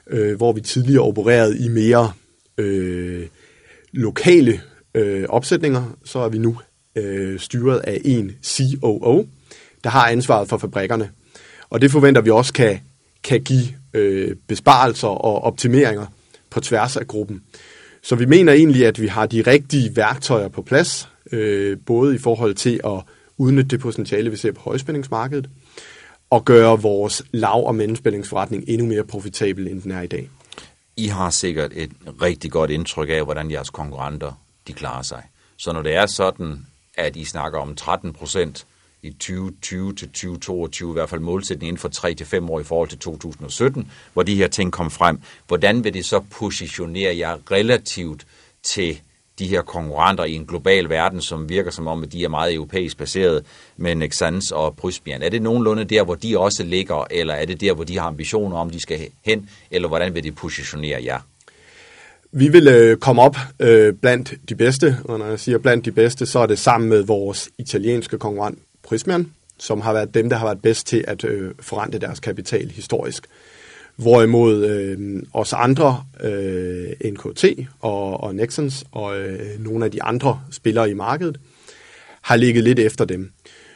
[0.06, 2.12] øh, hvor vi tidligere opererede i mere
[2.58, 3.26] øh,
[3.92, 4.60] lokale
[4.94, 6.58] øh, opsætninger, så er vi nu
[6.96, 9.26] øh, styret af en COO,
[9.84, 11.10] der har ansvaret for fabrikkerne.
[11.70, 12.80] Og det forventer vi også kan,
[13.22, 16.06] kan give øh, besparelser og optimeringer
[16.50, 17.42] på tværs af gruppen.
[18.02, 22.18] Så vi mener egentlig, at vi har de rigtige værktøjer på plads, øh, både i
[22.18, 23.00] forhold til at
[23.36, 25.48] udnytte det potentiale, vi ser på højspændingsmarkedet,
[26.30, 30.30] og gøre vores lav- og mellemspændingsforretning endnu mere profitabel, end den er i dag.
[30.96, 31.90] I har sikkert et
[32.22, 34.32] rigtig godt indtryk af, hvordan jeres konkurrenter
[34.66, 35.22] de klarer sig.
[35.56, 38.66] Så når det er sådan, at I snakker om 13 procent
[39.02, 42.64] i 2020 til 2022, i hvert fald målsætningen inden for 3 til 5 år i
[42.64, 45.20] forhold til 2017, hvor de her ting kom frem.
[45.46, 48.26] Hvordan vil det så positionere jer relativt
[48.62, 49.00] til
[49.38, 52.54] de her konkurrenter i en global verden, som virker som om, at de er meget
[52.54, 53.44] europæisk baseret
[53.76, 55.22] med Nexans og Prysmian.
[55.22, 58.06] Er det nogenlunde der, hvor de også ligger, eller er det der, hvor de har
[58.06, 61.18] ambitioner om, de skal hen, eller hvordan vil de positionere jer?
[62.32, 65.92] Vi vil øh, komme op øh, blandt de bedste, og når jeg siger blandt de
[65.92, 70.36] bedste, så er det sammen med vores italienske konkurrent Prismian, som har været dem, der
[70.36, 73.26] har været bedst til at øh, forrente deres kapital historisk.
[73.98, 77.44] Hvorimod øh, os andre, øh, NKT
[77.80, 81.40] og, og Nexans og øh, nogle af de andre spillere i markedet,
[82.22, 83.32] har ligget lidt efter dem.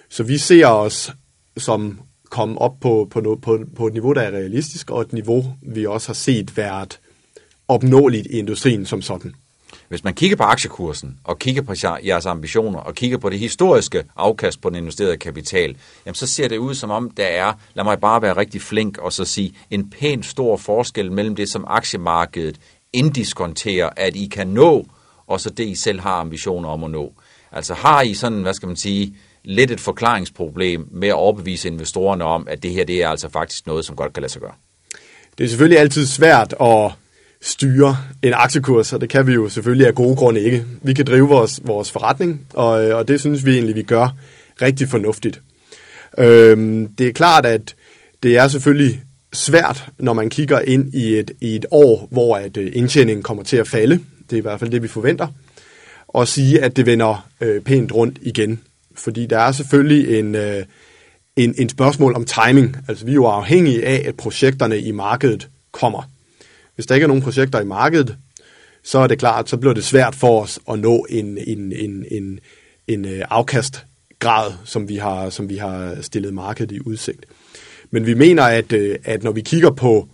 [0.08, 1.12] Så vi ser os
[1.56, 5.44] som komme op på, på, på, på et niveau, der er realistisk, og et niveau,
[5.62, 7.00] vi også har set været
[7.68, 9.34] opnåeligt i industrien som sådan.
[9.88, 11.74] Hvis man kigger på aktiekursen, og kigger på
[12.06, 16.48] jeres ambitioner, og kigger på det historiske afkast på den investerede kapital, jamen så ser
[16.48, 19.54] det ud som om, der er, lad mig bare være rigtig flink og så sige,
[19.70, 22.60] en pæn stor forskel mellem det, som aktiemarkedet
[22.92, 24.86] indiskonterer, at I kan nå,
[25.26, 27.12] og så det, I selv har ambitioner om at nå.
[27.52, 32.24] Altså har I sådan, hvad skal man sige, lidt et forklaringsproblem med at overbevise investorerne
[32.24, 34.54] om, at det her det er altså faktisk noget, som godt kan lade sig gøre?
[35.38, 36.92] Det er selvfølgelig altid svært at
[37.42, 40.64] styre en aktiekurs, og det kan vi jo selvfølgelig af gode grunde ikke.
[40.82, 44.16] Vi kan drive vores, vores forretning, og, øh, og det synes vi egentlig, vi gør
[44.62, 45.40] rigtig fornuftigt.
[46.18, 47.74] Øhm, det er klart, at
[48.22, 49.02] det er selvfølgelig
[49.32, 53.42] svært, når man kigger ind i et, i et år, hvor at øh, indtjeningen kommer
[53.42, 54.00] til at falde.
[54.30, 55.26] Det er i hvert fald det, vi forventer.
[56.08, 58.60] Og sige, at det vender øh, pænt rundt igen.
[58.94, 60.64] Fordi der er selvfølgelig en, øh,
[61.36, 62.76] en, en spørgsmål om timing.
[62.88, 66.11] Altså vi er jo afhængige af, at projekterne i markedet kommer.
[66.74, 68.16] Hvis der ikke er nogen projekter i markedet,
[68.82, 72.04] så er det klart, så bliver det svært for os at nå en, en, en,
[72.10, 72.40] en,
[72.86, 77.26] en øh, afkastgrad, som vi, har, som vi har stillet markedet i udsigt.
[77.90, 80.08] Men vi mener, at, øh, at når vi kigger på,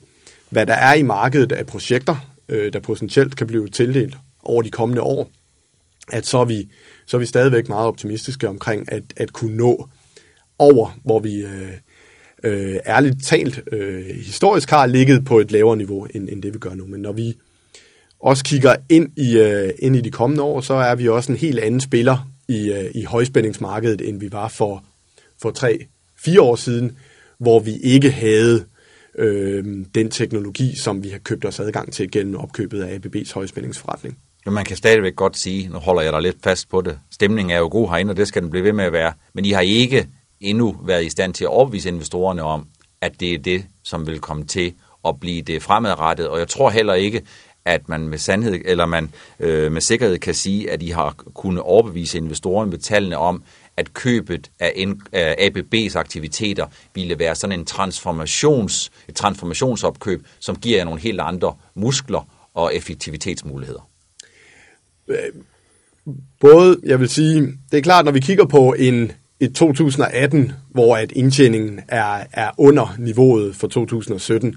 [0.51, 2.17] hvad der er i markedet af projekter,
[2.49, 5.31] øh, der potentielt kan blive tildelt over de kommende år,
[6.13, 6.69] at så er vi,
[7.07, 9.89] så er vi stadigvæk meget optimistiske omkring at, at kunne nå
[10.59, 11.45] over, hvor vi
[12.45, 16.59] øh, ærligt talt øh, historisk har ligget på et lavere niveau, end, end det vi
[16.59, 16.87] gør nu.
[16.87, 17.37] Men når vi
[18.21, 21.39] også kigger ind i, øh, ind i de kommende år, så er vi også en
[21.39, 24.85] helt anden spiller i, øh, i højspændingsmarkedet, end vi var for,
[25.43, 26.97] for tre, fire år siden,
[27.39, 28.65] hvor vi ikke havde
[29.19, 34.19] øh, den teknologi, som vi har købt os adgang til gennem opkøbet af ABB's højspændingsforretning.
[34.45, 37.57] Men man kan stadigvæk godt sige, nu holder jeg dig lidt fast på det, stemningen
[37.57, 39.51] er jo god herinde, og det skal den blive ved med at være, men I
[39.51, 40.09] har ikke
[40.41, 42.67] endnu været i stand til at overbevise investorerne om,
[43.01, 44.75] at det er det, som vil komme til
[45.05, 46.29] at blive det fremadrettet.
[46.29, 47.23] Og jeg tror heller ikke,
[47.65, 51.63] at man med sandhed eller man øh, med sikkerhed kan sige, at I har kunnet
[51.63, 53.43] overbevise investorerne med tallene om,
[53.77, 60.77] at købet af, af ABB's aktiviteter ville være sådan en transformations, et transformationsopkøb, som giver
[60.77, 63.89] jer nogle helt andre muskler og effektivitetsmuligheder.
[65.09, 65.17] Øh,
[66.41, 70.97] både, jeg vil sige, det er klart, når vi kigger på en et 2018, hvor
[70.97, 74.57] at indtjeningen er, er under niveauet for 2017,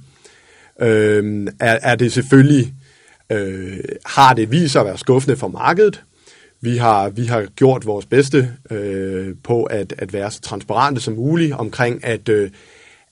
[0.81, 2.73] øh, er, er det selvfølgelig,
[3.31, 6.03] øh, har det vist sig at være skuffende for markedet.
[6.61, 11.13] Vi har, vi har gjort vores bedste øh, på at, at være så transparente som
[11.13, 12.51] muligt omkring, at, øh,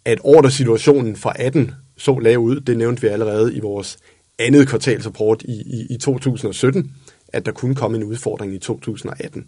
[0.05, 2.59] at ordersituationen for 18 så lav ud.
[2.59, 3.97] Det nævnte vi allerede i vores
[4.39, 6.91] andet kvartalsrapport i, i, i 2017,
[7.33, 9.45] at der kunne komme en udfordring i 2018.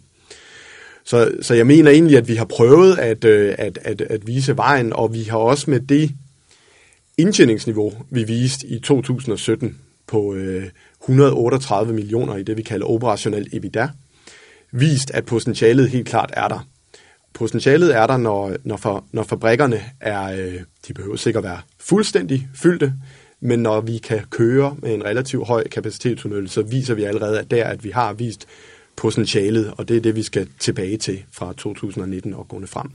[1.04, 4.56] Så, så jeg mener egentlig, at vi har prøvet at, øh, at, at, at vise
[4.56, 6.10] vejen, og vi har også med det
[7.18, 10.64] indtjeningsniveau, vi viste i 2017 på øh,
[11.02, 13.88] 138 millioner i det, vi kalder operationel EBITDA,
[14.72, 16.66] vist, at potentialet helt klart er der.
[17.32, 22.48] Potentialet er der, når, når, for, når fabrikkerne er, øh, de behøver sikkert være fuldstændig
[22.54, 22.92] fyldte,
[23.40, 27.50] men når vi kan køre med en relativt høj kapacitetsudnyttelse, så viser vi allerede at
[27.50, 28.46] der, at vi har vist
[28.96, 32.90] potentialet, og det er det, vi skal tilbage til fra 2019 og gående frem.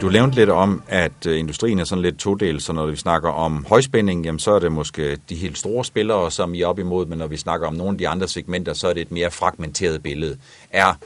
[0.00, 3.30] Du nævnte lidt om, at øh, industrien er sådan lidt todelt, så når vi snakker
[3.30, 6.78] om højspænding, jamen, så er det måske de helt store spillere, som I er op
[6.78, 9.10] imod, men når vi snakker om nogle af de andre segmenter, så er det et
[9.10, 10.36] mere fragmenteret billede.
[10.70, 10.98] Er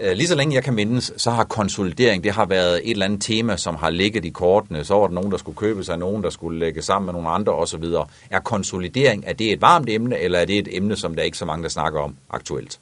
[0.00, 3.04] Øh, lige så længe jeg kan mindes, så har konsolidering, det har været et eller
[3.04, 4.84] andet tema, som har ligget i kortene.
[4.84, 7.28] Så var der nogen, der skulle købe sig, nogen, der skulle lægge sammen med nogle
[7.28, 7.84] andre osv.
[8.30, 11.38] Er konsolidering, er det et varmt emne, eller er det et emne, som der ikke
[11.38, 12.78] så mange, der snakker om aktuelt?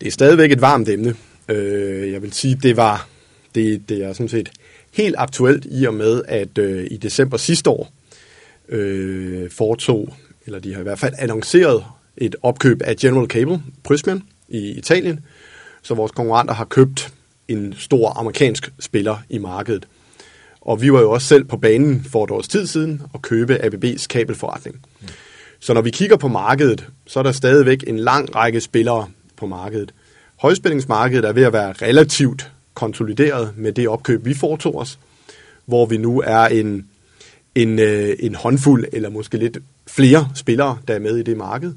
[0.00, 1.14] Det er stadigvæk et varmt emne.
[1.48, 3.08] Øh, jeg vil sige, det var
[3.54, 4.48] det, det er sådan set
[4.92, 7.92] helt aktuelt i og med, at øh, i december sidste år
[8.68, 10.14] øh, foretog,
[10.46, 11.84] eller de har i hvert fald annonceret
[12.16, 15.20] et opkøb af General Cable, Prysmian i Italien,
[15.82, 17.12] så vores konkurrenter har købt
[17.48, 19.88] en stor amerikansk spiller i markedet.
[20.60, 23.58] Og vi var jo også selv på banen for et års tid siden at købe
[23.64, 24.76] ABB's kabelforretning.
[25.00, 25.08] Mm.
[25.60, 29.46] Så når vi kigger på markedet, så er der stadigvæk en lang række spillere på
[29.46, 29.94] markedet.
[30.36, 34.98] Højspændingsmarkedet er ved at være relativt konsolideret med det opkøb, vi foretog os,
[35.66, 36.86] hvor vi nu er en,
[37.54, 41.72] en, øh, en håndfuld eller måske lidt flere spillere, der er med i det marked.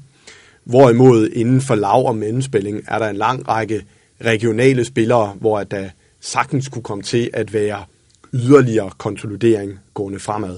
[0.64, 3.84] Hvorimod inden for lav- og mellemspilling er der en lang række
[4.24, 5.88] regionale spillere, hvor at der
[6.20, 7.84] sagtens kunne komme til at være
[8.34, 10.56] yderligere konsolidering gående fremad.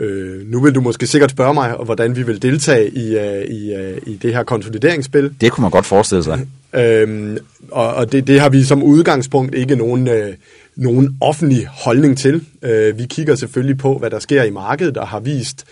[0.00, 3.74] Øh, nu vil du måske sikkert spørge mig, hvordan vi vil deltage i, uh, i,
[3.74, 5.34] uh, i det her konsolideringsspil.
[5.40, 6.40] Det kunne man godt forestille sig.
[6.74, 7.38] Øhm,
[7.70, 10.34] og og det, det har vi som udgangspunkt ikke nogen, uh,
[10.76, 12.34] nogen offentlig holdning til.
[12.62, 15.64] Uh, vi kigger selvfølgelig på, hvad der sker i markedet, og har vist,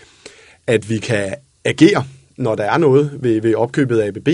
[0.67, 1.33] at vi kan
[1.65, 2.03] agere,
[2.37, 4.29] når der er noget ved, ved opkøbet af ABB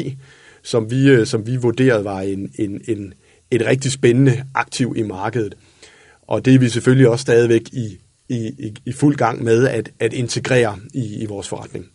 [0.63, 3.13] som vi, øh, som vi vurderede var en, en, en,
[3.51, 5.55] et rigtig spændende aktiv i markedet.
[6.27, 7.97] Og det er vi selvfølgelig også stadigvæk i,
[8.29, 11.85] i, i fuld gang med at, at integrere i, i vores forretning.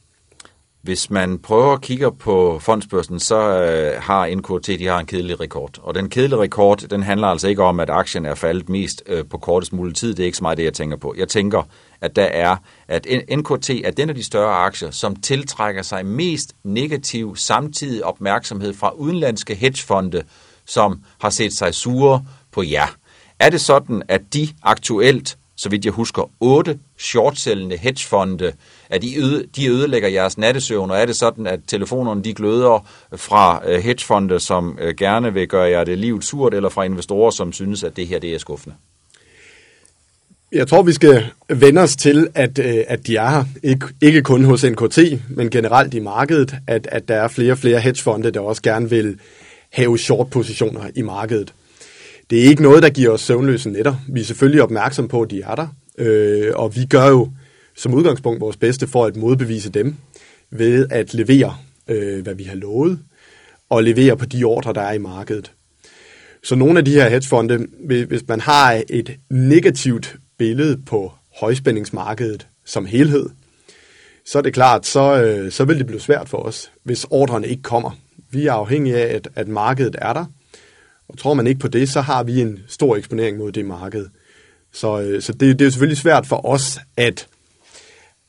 [0.83, 5.41] Hvis man prøver at kigge på fondsbørsen, så øh, har NKT de har en kedelig
[5.41, 5.79] rekord.
[5.83, 9.25] Og den kedelige rekord, den handler altså ikke om, at aktien er faldet mest øh,
[9.31, 10.15] på kortest mulig tid.
[10.15, 11.15] Det er ikke så meget det, jeg tænker på.
[11.19, 11.63] Jeg tænker,
[12.01, 12.57] at der er,
[12.89, 13.07] at
[13.39, 18.91] NKT er den af de større aktier, som tiltrækker sig mest negativ samtidig opmærksomhed fra
[18.91, 20.23] udenlandske hedgefonde,
[20.65, 22.97] som har set sig sure på jer.
[23.39, 28.53] Er det sådan, at de aktuelt så vidt jeg husker, otte shortsellende hedgefonde,
[28.91, 32.87] at de, øde, de ødelægger jeres nattesøvn, og er det sådan, at telefonerne de gløder
[33.17, 37.31] fra øh, hedgefonde, som øh, gerne vil gøre jer det livet surt, eller fra investorer,
[37.31, 38.77] som synes, at det her det er skuffende?
[40.53, 43.45] Jeg tror, vi skal vende os til, at, øh, at de er her.
[43.63, 44.99] Ikke, ikke kun hos NKT,
[45.31, 48.91] men generelt i markedet, at, at der er flere og flere hedgefonde, der også gerne
[48.91, 49.19] vil
[49.73, 51.55] have short-positioner i markedet.
[52.31, 53.95] Det er ikke noget, der giver os søvnløse netter.
[54.09, 55.67] Vi er selvfølgelig opmærksom på, at de er der,
[55.99, 57.31] øh, og vi gør jo
[57.77, 59.95] som udgangspunkt vores bedste for at modbevise dem
[60.51, 61.57] ved at levere
[61.89, 62.99] øh, hvad vi har lovet,
[63.69, 65.53] og levere på de ordre, der er i markedet.
[66.45, 67.67] Så nogle af de her hedgefonde,
[68.09, 73.31] hvis man har et negativt billede på højspændingsmarkedet som helhed,
[74.25, 77.49] så er det klart, så, øh, så vil det blive svært for os, hvis ordrene
[77.49, 77.91] ikke kommer.
[78.31, 80.25] Vi er afhængige af, at, at markedet er der,
[81.09, 84.07] og tror man ikke på det, så har vi en stor eksponering mod det marked.
[84.73, 87.29] Så, øh, så det, det er jo selvfølgelig svært for os at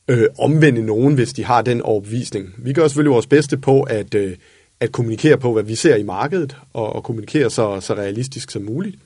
[0.08, 2.54] øh, omvende nogen, hvis de har den overbevisning.
[2.58, 4.36] Vi gør selvfølgelig vores bedste på at, øh,
[4.80, 8.62] at kommunikere på, hvad vi ser i markedet, og, og kommunikere så, så realistisk som
[8.62, 8.96] muligt.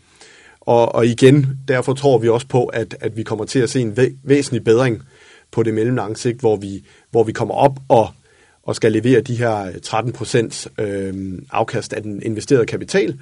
[0.67, 3.81] Og, og igen, derfor tror vi også på, at, at vi kommer til at se
[3.81, 5.03] en væ- væsentlig bedring
[5.51, 8.09] på det mellemlange sigt, hvor vi, hvor vi kommer op og,
[8.63, 13.19] og skal levere de her 13 procents øh, afkast af den investerede kapital,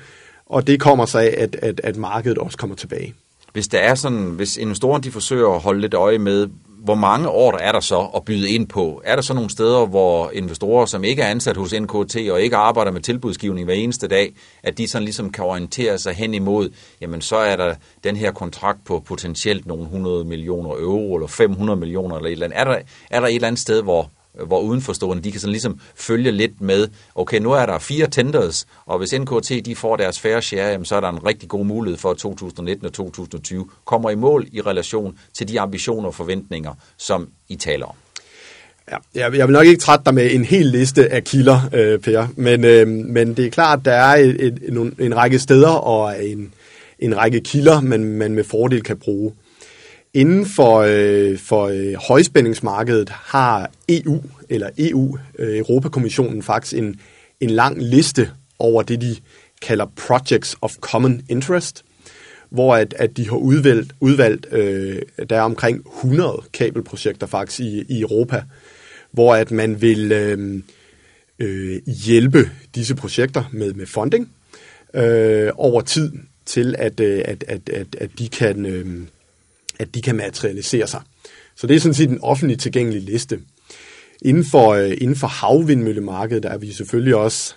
[0.47, 3.14] og det kommer sig af, at, at, at markedet også kommer tilbage.
[3.53, 6.49] Hvis der er sådan, hvis investorerne de forsøger at holde lidt øje med,
[6.85, 9.03] hvor mange år er der så at byde ind på?
[9.05, 12.57] Er der så nogle steder, hvor investorer, som ikke er ansat hos NKT og ikke
[12.57, 16.70] arbejder med tilbudsgivning hver eneste dag, at de sådan ligesom kan orientere sig hen imod,
[17.01, 17.74] jamen så er der
[18.05, 22.47] den her kontrakt på potentielt nogle 100 millioner euro eller 500 millioner eller et eller
[22.47, 22.61] andet.
[22.61, 22.78] Er der,
[23.11, 24.11] er der et eller andet sted, hvor,
[24.41, 28.07] Øh, hvor udenforstående, de kan sådan ligesom følge lidt med, okay, nu er der fire
[28.07, 31.49] tenders, og hvis NKT de får deres færre share, jamen, så er der en rigtig
[31.49, 36.09] god mulighed for, at 2019 og 2020 kommer i mål i relation til de ambitioner
[36.09, 37.95] og forventninger, som I taler om.
[38.91, 42.26] Ja, jeg, vil nok ikke trætte dig med en hel liste af kilder, øh, Per,
[42.37, 45.68] men, øh, men det er klart, at der er et, et, en, en række steder
[45.68, 46.55] og en,
[46.99, 49.33] en række kilder, man, man med fordel kan bruge.
[50.14, 57.00] Inden for, øh, for øh, højspændingsmarkedet har EU, eller EU, øh, Europakommissionen faktisk en,
[57.40, 59.16] en lang liste over det, de
[59.62, 61.84] kalder Projects of Common Interest,
[62.50, 67.84] hvor at, at de har udvalgt, udvalgt øh, der er omkring 100 kabelprojekter faktisk i,
[67.88, 68.42] i Europa,
[69.10, 70.62] hvor at man vil øh,
[71.38, 74.32] øh, hjælpe disse projekter med, med funding
[74.94, 76.12] øh, over tid
[76.46, 78.66] til, at, øh, at, at, at, at de kan...
[78.66, 79.06] Øh,
[79.83, 81.01] at de kan materialisere sig.
[81.57, 83.41] Så det er sådan set en offentlig tilgængelig liste.
[84.22, 87.55] Inden for, øh, inden for havvindmøllemarkedet er vi selvfølgelig også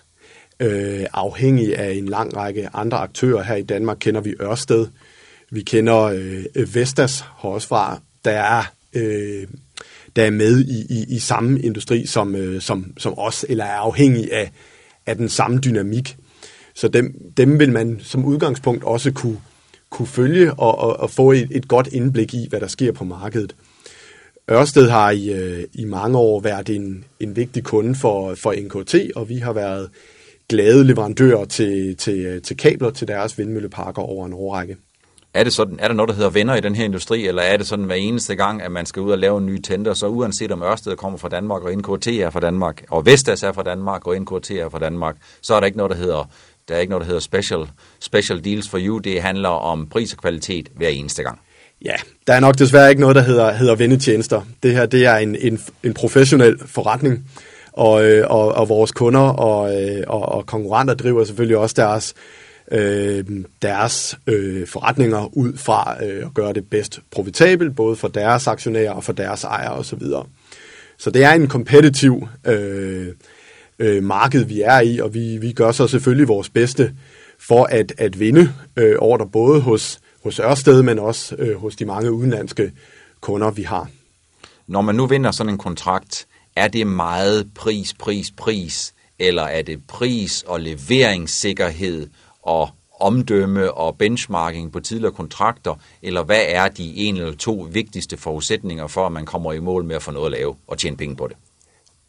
[0.60, 3.44] øh, afhængige af en lang række andre aktører.
[3.44, 4.88] Her i Danmark kender vi Ørsted,
[5.52, 8.64] vi kender øh, Vestas Horsfar, der er,
[8.94, 9.48] øh,
[10.16, 13.78] der er med i, i, i samme industri som, øh, som, som os, eller er
[13.78, 14.52] afhængig af,
[15.06, 16.18] af den samme dynamik.
[16.76, 19.38] Så dem, dem vil man som udgangspunkt også kunne,
[19.96, 23.04] kunne følge og, og, og få et, et godt indblik i, hvad der sker på
[23.04, 23.56] markedet.
[24.52, 28.96] Ørsted har i, øh, i mange år været en, en vigtig kunde for, for NKT,
[29.16, 29.90] og vi har været
[30.50, 34.78] glade leverandører til, til, øh, til kabler til deres vindmølleparker over en årrække.
[35.34, 37.58] Er, det sådan, er der noget, der hedder venner i den her industri, eller er
[37.58, 40.08] det sådan hver eneste gang, at man skal ud og lave en ny tender, så
[40.08, 43.64] uanset om Ørsted kommer fra Danmark, og NKT er fra Danmark, og Vestas er fra
[43.64, 46.30] Danmark, og NKT er fra Danmark, så er der ikke noget, der hedder
[46.68, 47.68] der er ikke noget, der hedder special,
[48.00, 48.98] special deals for you.
[48.98, 51.40] Det handler om pris og kvalitet hver eneste gang.
[51.86, 51.96] Ja,
[52.28, 54.42] der er nok desværre ikke noget, der hedder, hedder vendetjenester.
[54.64, 57.30] Det her det er en, en, en professionel forretning,
[57.76, 62.14] og, øh, og, og vores kunder og, øh, og, og konkurrenter driver selvfølgelig også deres,
[62.72, 63.26] øh,
[63.62, 68.92] deres øh, forretninger ud fra øh, at gøre det bedst profitabelt, både for deres aktionærer
[68.92, 70.00] og for deres ejere osv.
[70.00, 70.24] Så,
[70.98, 73.08] så det er en kompetitiv øh,
[73.80, 76.96] øh, marked, vi er i, og vi, vi gør så selvfølgelig vores bedste
[77.40, 81.86] for at, at vinde øh, ordre både hos, hos Ørsted, men også øh, hos de
[81.86, 82.72] mange udenlandske
[83.22, 83.90] kunder, vi har.
[84.68, 89.62] Når man nu vinder sådan en kontrakt, er det meget pris, pris, pris, eller er
[89.62, 92.08] det pris og leveringssikkerhed
[92.42, 92.70] og
[93.00, 98.88] omdømme og benchmarking på tidligere kontrakter, eller hvad er de en eller to vigtigste forudsætninger
[98.88, 101.16] for, at man kommer i mål med at få noget at lave og tjene penge
[101.16, 101.38] på det?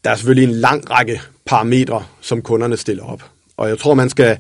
[0.07, 3.23] Der er selvfølgelig en lang række parametre, som kunderne stiller op.
[3.57, 4.39] Og jeg tror, man skal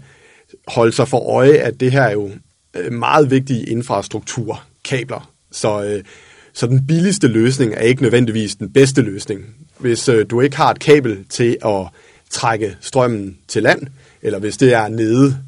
[0.69, 2.31] holde sig for øje, at det her er jo
[2.77, 5.33] øh, meget vigtige infrastruktur, kabler.
[5.53, 6.05] Så, øh,
[6.53, 9.45] så den billigste løsning er ikke nødvendigvis den bedste løsning.
[9.79, 11.87] Hvis øh, du ikke har et kabel til at
[12.31, 13.81] trække strømmen til land,
[14.23, 15.39] eller hvis det er nede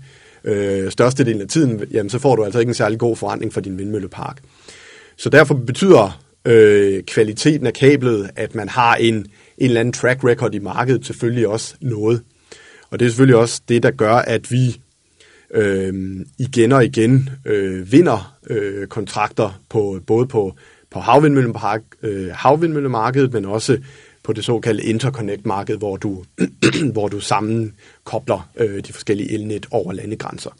[0.44, 3.60] øh, størstedelen af tiden, jamen, så får du altså ikke en særlig god forandring for
[3.60, 4.38] din vindmøllepark.
[5.16, 9.26] Så derfor betyder øh, kvaliteten af kablet, at man har en
[9.58, 12.22] en eller anden track record i markedet selvfølgelig også noget.
[12.90, 14.80] Og det er selvfølgelig også det, der gør, at vi
[15.54, 20.54] øh, igen og igen øh, vinder øh, kontrakter på både på,
[20.90, 23.78] på havvindmøllemark, øh, havvindmøllemarkedet, men også
[24.22, 26.24] på det såkaldte interconnect-marked, hvor du,
[26.92, 30.50] hvor du sammenkobler øh, de forskellige elnet over landegrænser.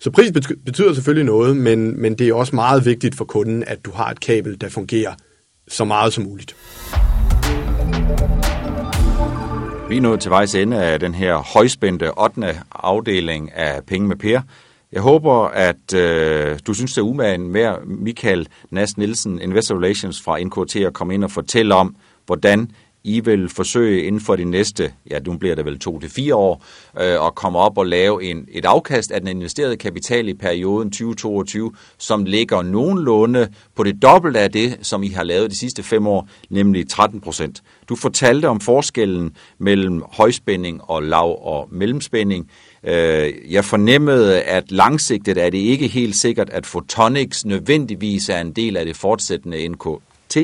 [0.00, 0.32] Så pris
[0.64, 4.10] betyder selvfølgelig noget, men, men det er også meget vigtigt for kunden, at du har
[4.10, 5.14] et kabel, der fungerer
[5.68, 6.56] så meget som muligt.
[9.88, 12.60] Vi er nået til vejs ende af den her højspændte 8.
[12.72, 14.40] afdeling af Penge med Per.
[14.92, 20.22] Jeg håber, at øh, du synes, det er umagen med Michael Nas Nielsen, Investor Relations
[20.22, 22.70] fra NKT, at komme ind og fortælle om, hvordan
[23.06, 26.34] i vil forsøge inden for de næste, ja, nu bliver det vel to til fire
[26.34, 26.64] år,
[27.00, 30.90] øh, at komme op og lave en, et afkast af den investerede kapital i perioden
[30.90, 35.82] 2022, som ligger nogenlunde på det dobbelte af det, som I har lavet de sidste
[35.82, 37.62] fem år, nemlig 13 procent.
[37.88, 42.50] Du fortalte om forskellen mellem højspænding og lav- og mellemspænding.
[42.84, 48.52] Øh, jeg fornemmede, at langsigtet er det ikke helt sikkert, at photonics nødvendigvis er en
[48.52, 50.36] del af det fortsættende NKT.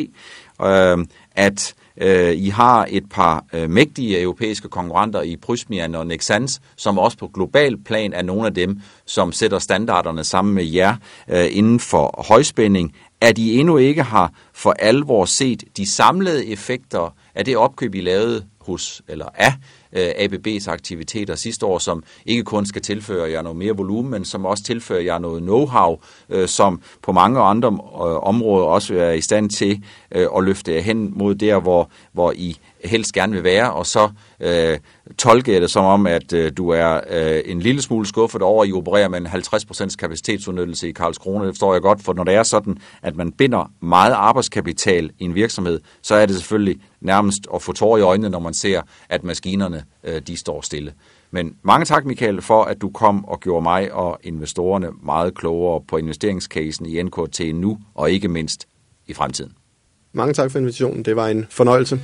[0.63, 0.99] Øh,
[1.37, 6.99] at øh, I har et par øh, mægtige europæiske konkurrenter i Prysmian og Nexans, som
[6.99, 10.97] også på global plan er nogle af dem, som sætter standarderne sammen med jer
[11.29, 12.95] øh, inden for højspænding.
[13.21, 18.01] At I endnu ikke har for alvor set de samlede effekter af det opkøb, I
[18.01, 19.53] lavede hos, eller af
[19.93, 24.25] øh, ABB's aktiviteter sidste år, som ikke kun skal tilføre jer noget mere volumen, men
[24.25, 29.13] som også tilfører jer noget know-how, øh, som på mange andre øh, områder også er
[29.13, 29.85] i stand til
[30.15, 33.87] øh, at løfte jer hen mod der, hvor, hvor I helst gerne vil være, og
[33.87, 34.09] så
[34.41, 34.79] øh,
[35.19, 38.69] tolke det som om, at øh, du er øh, en lille smule skuffet over, at
[38.69, 41.47] I opererer med en 50% kapacitetsudnyttelse i Karlskrona.
[41.47, 45.25] Det forstår jeg godt, for når det er sådan, at man binder meget arbejdskapital i
[45.25, 48.83] en virksomhed, så er det selvfølgelig nærmest at få tårer i øjnene, når man ser,
[49.09, 50.93] at maskinerne øh, de står stille.
[51.31, 55.81] Men mange tak, Michael, for at du kom og gjorde mig og investorerne meget klogere
[55.89, 58.67] på investeringscasen i NKT nu, og ikke mindst
[59.07, 59.53] i fremtiden.
[60.13, 61.05] Mange tak for invitationen.
[61.05, 62.01] Det var en fornøjelse.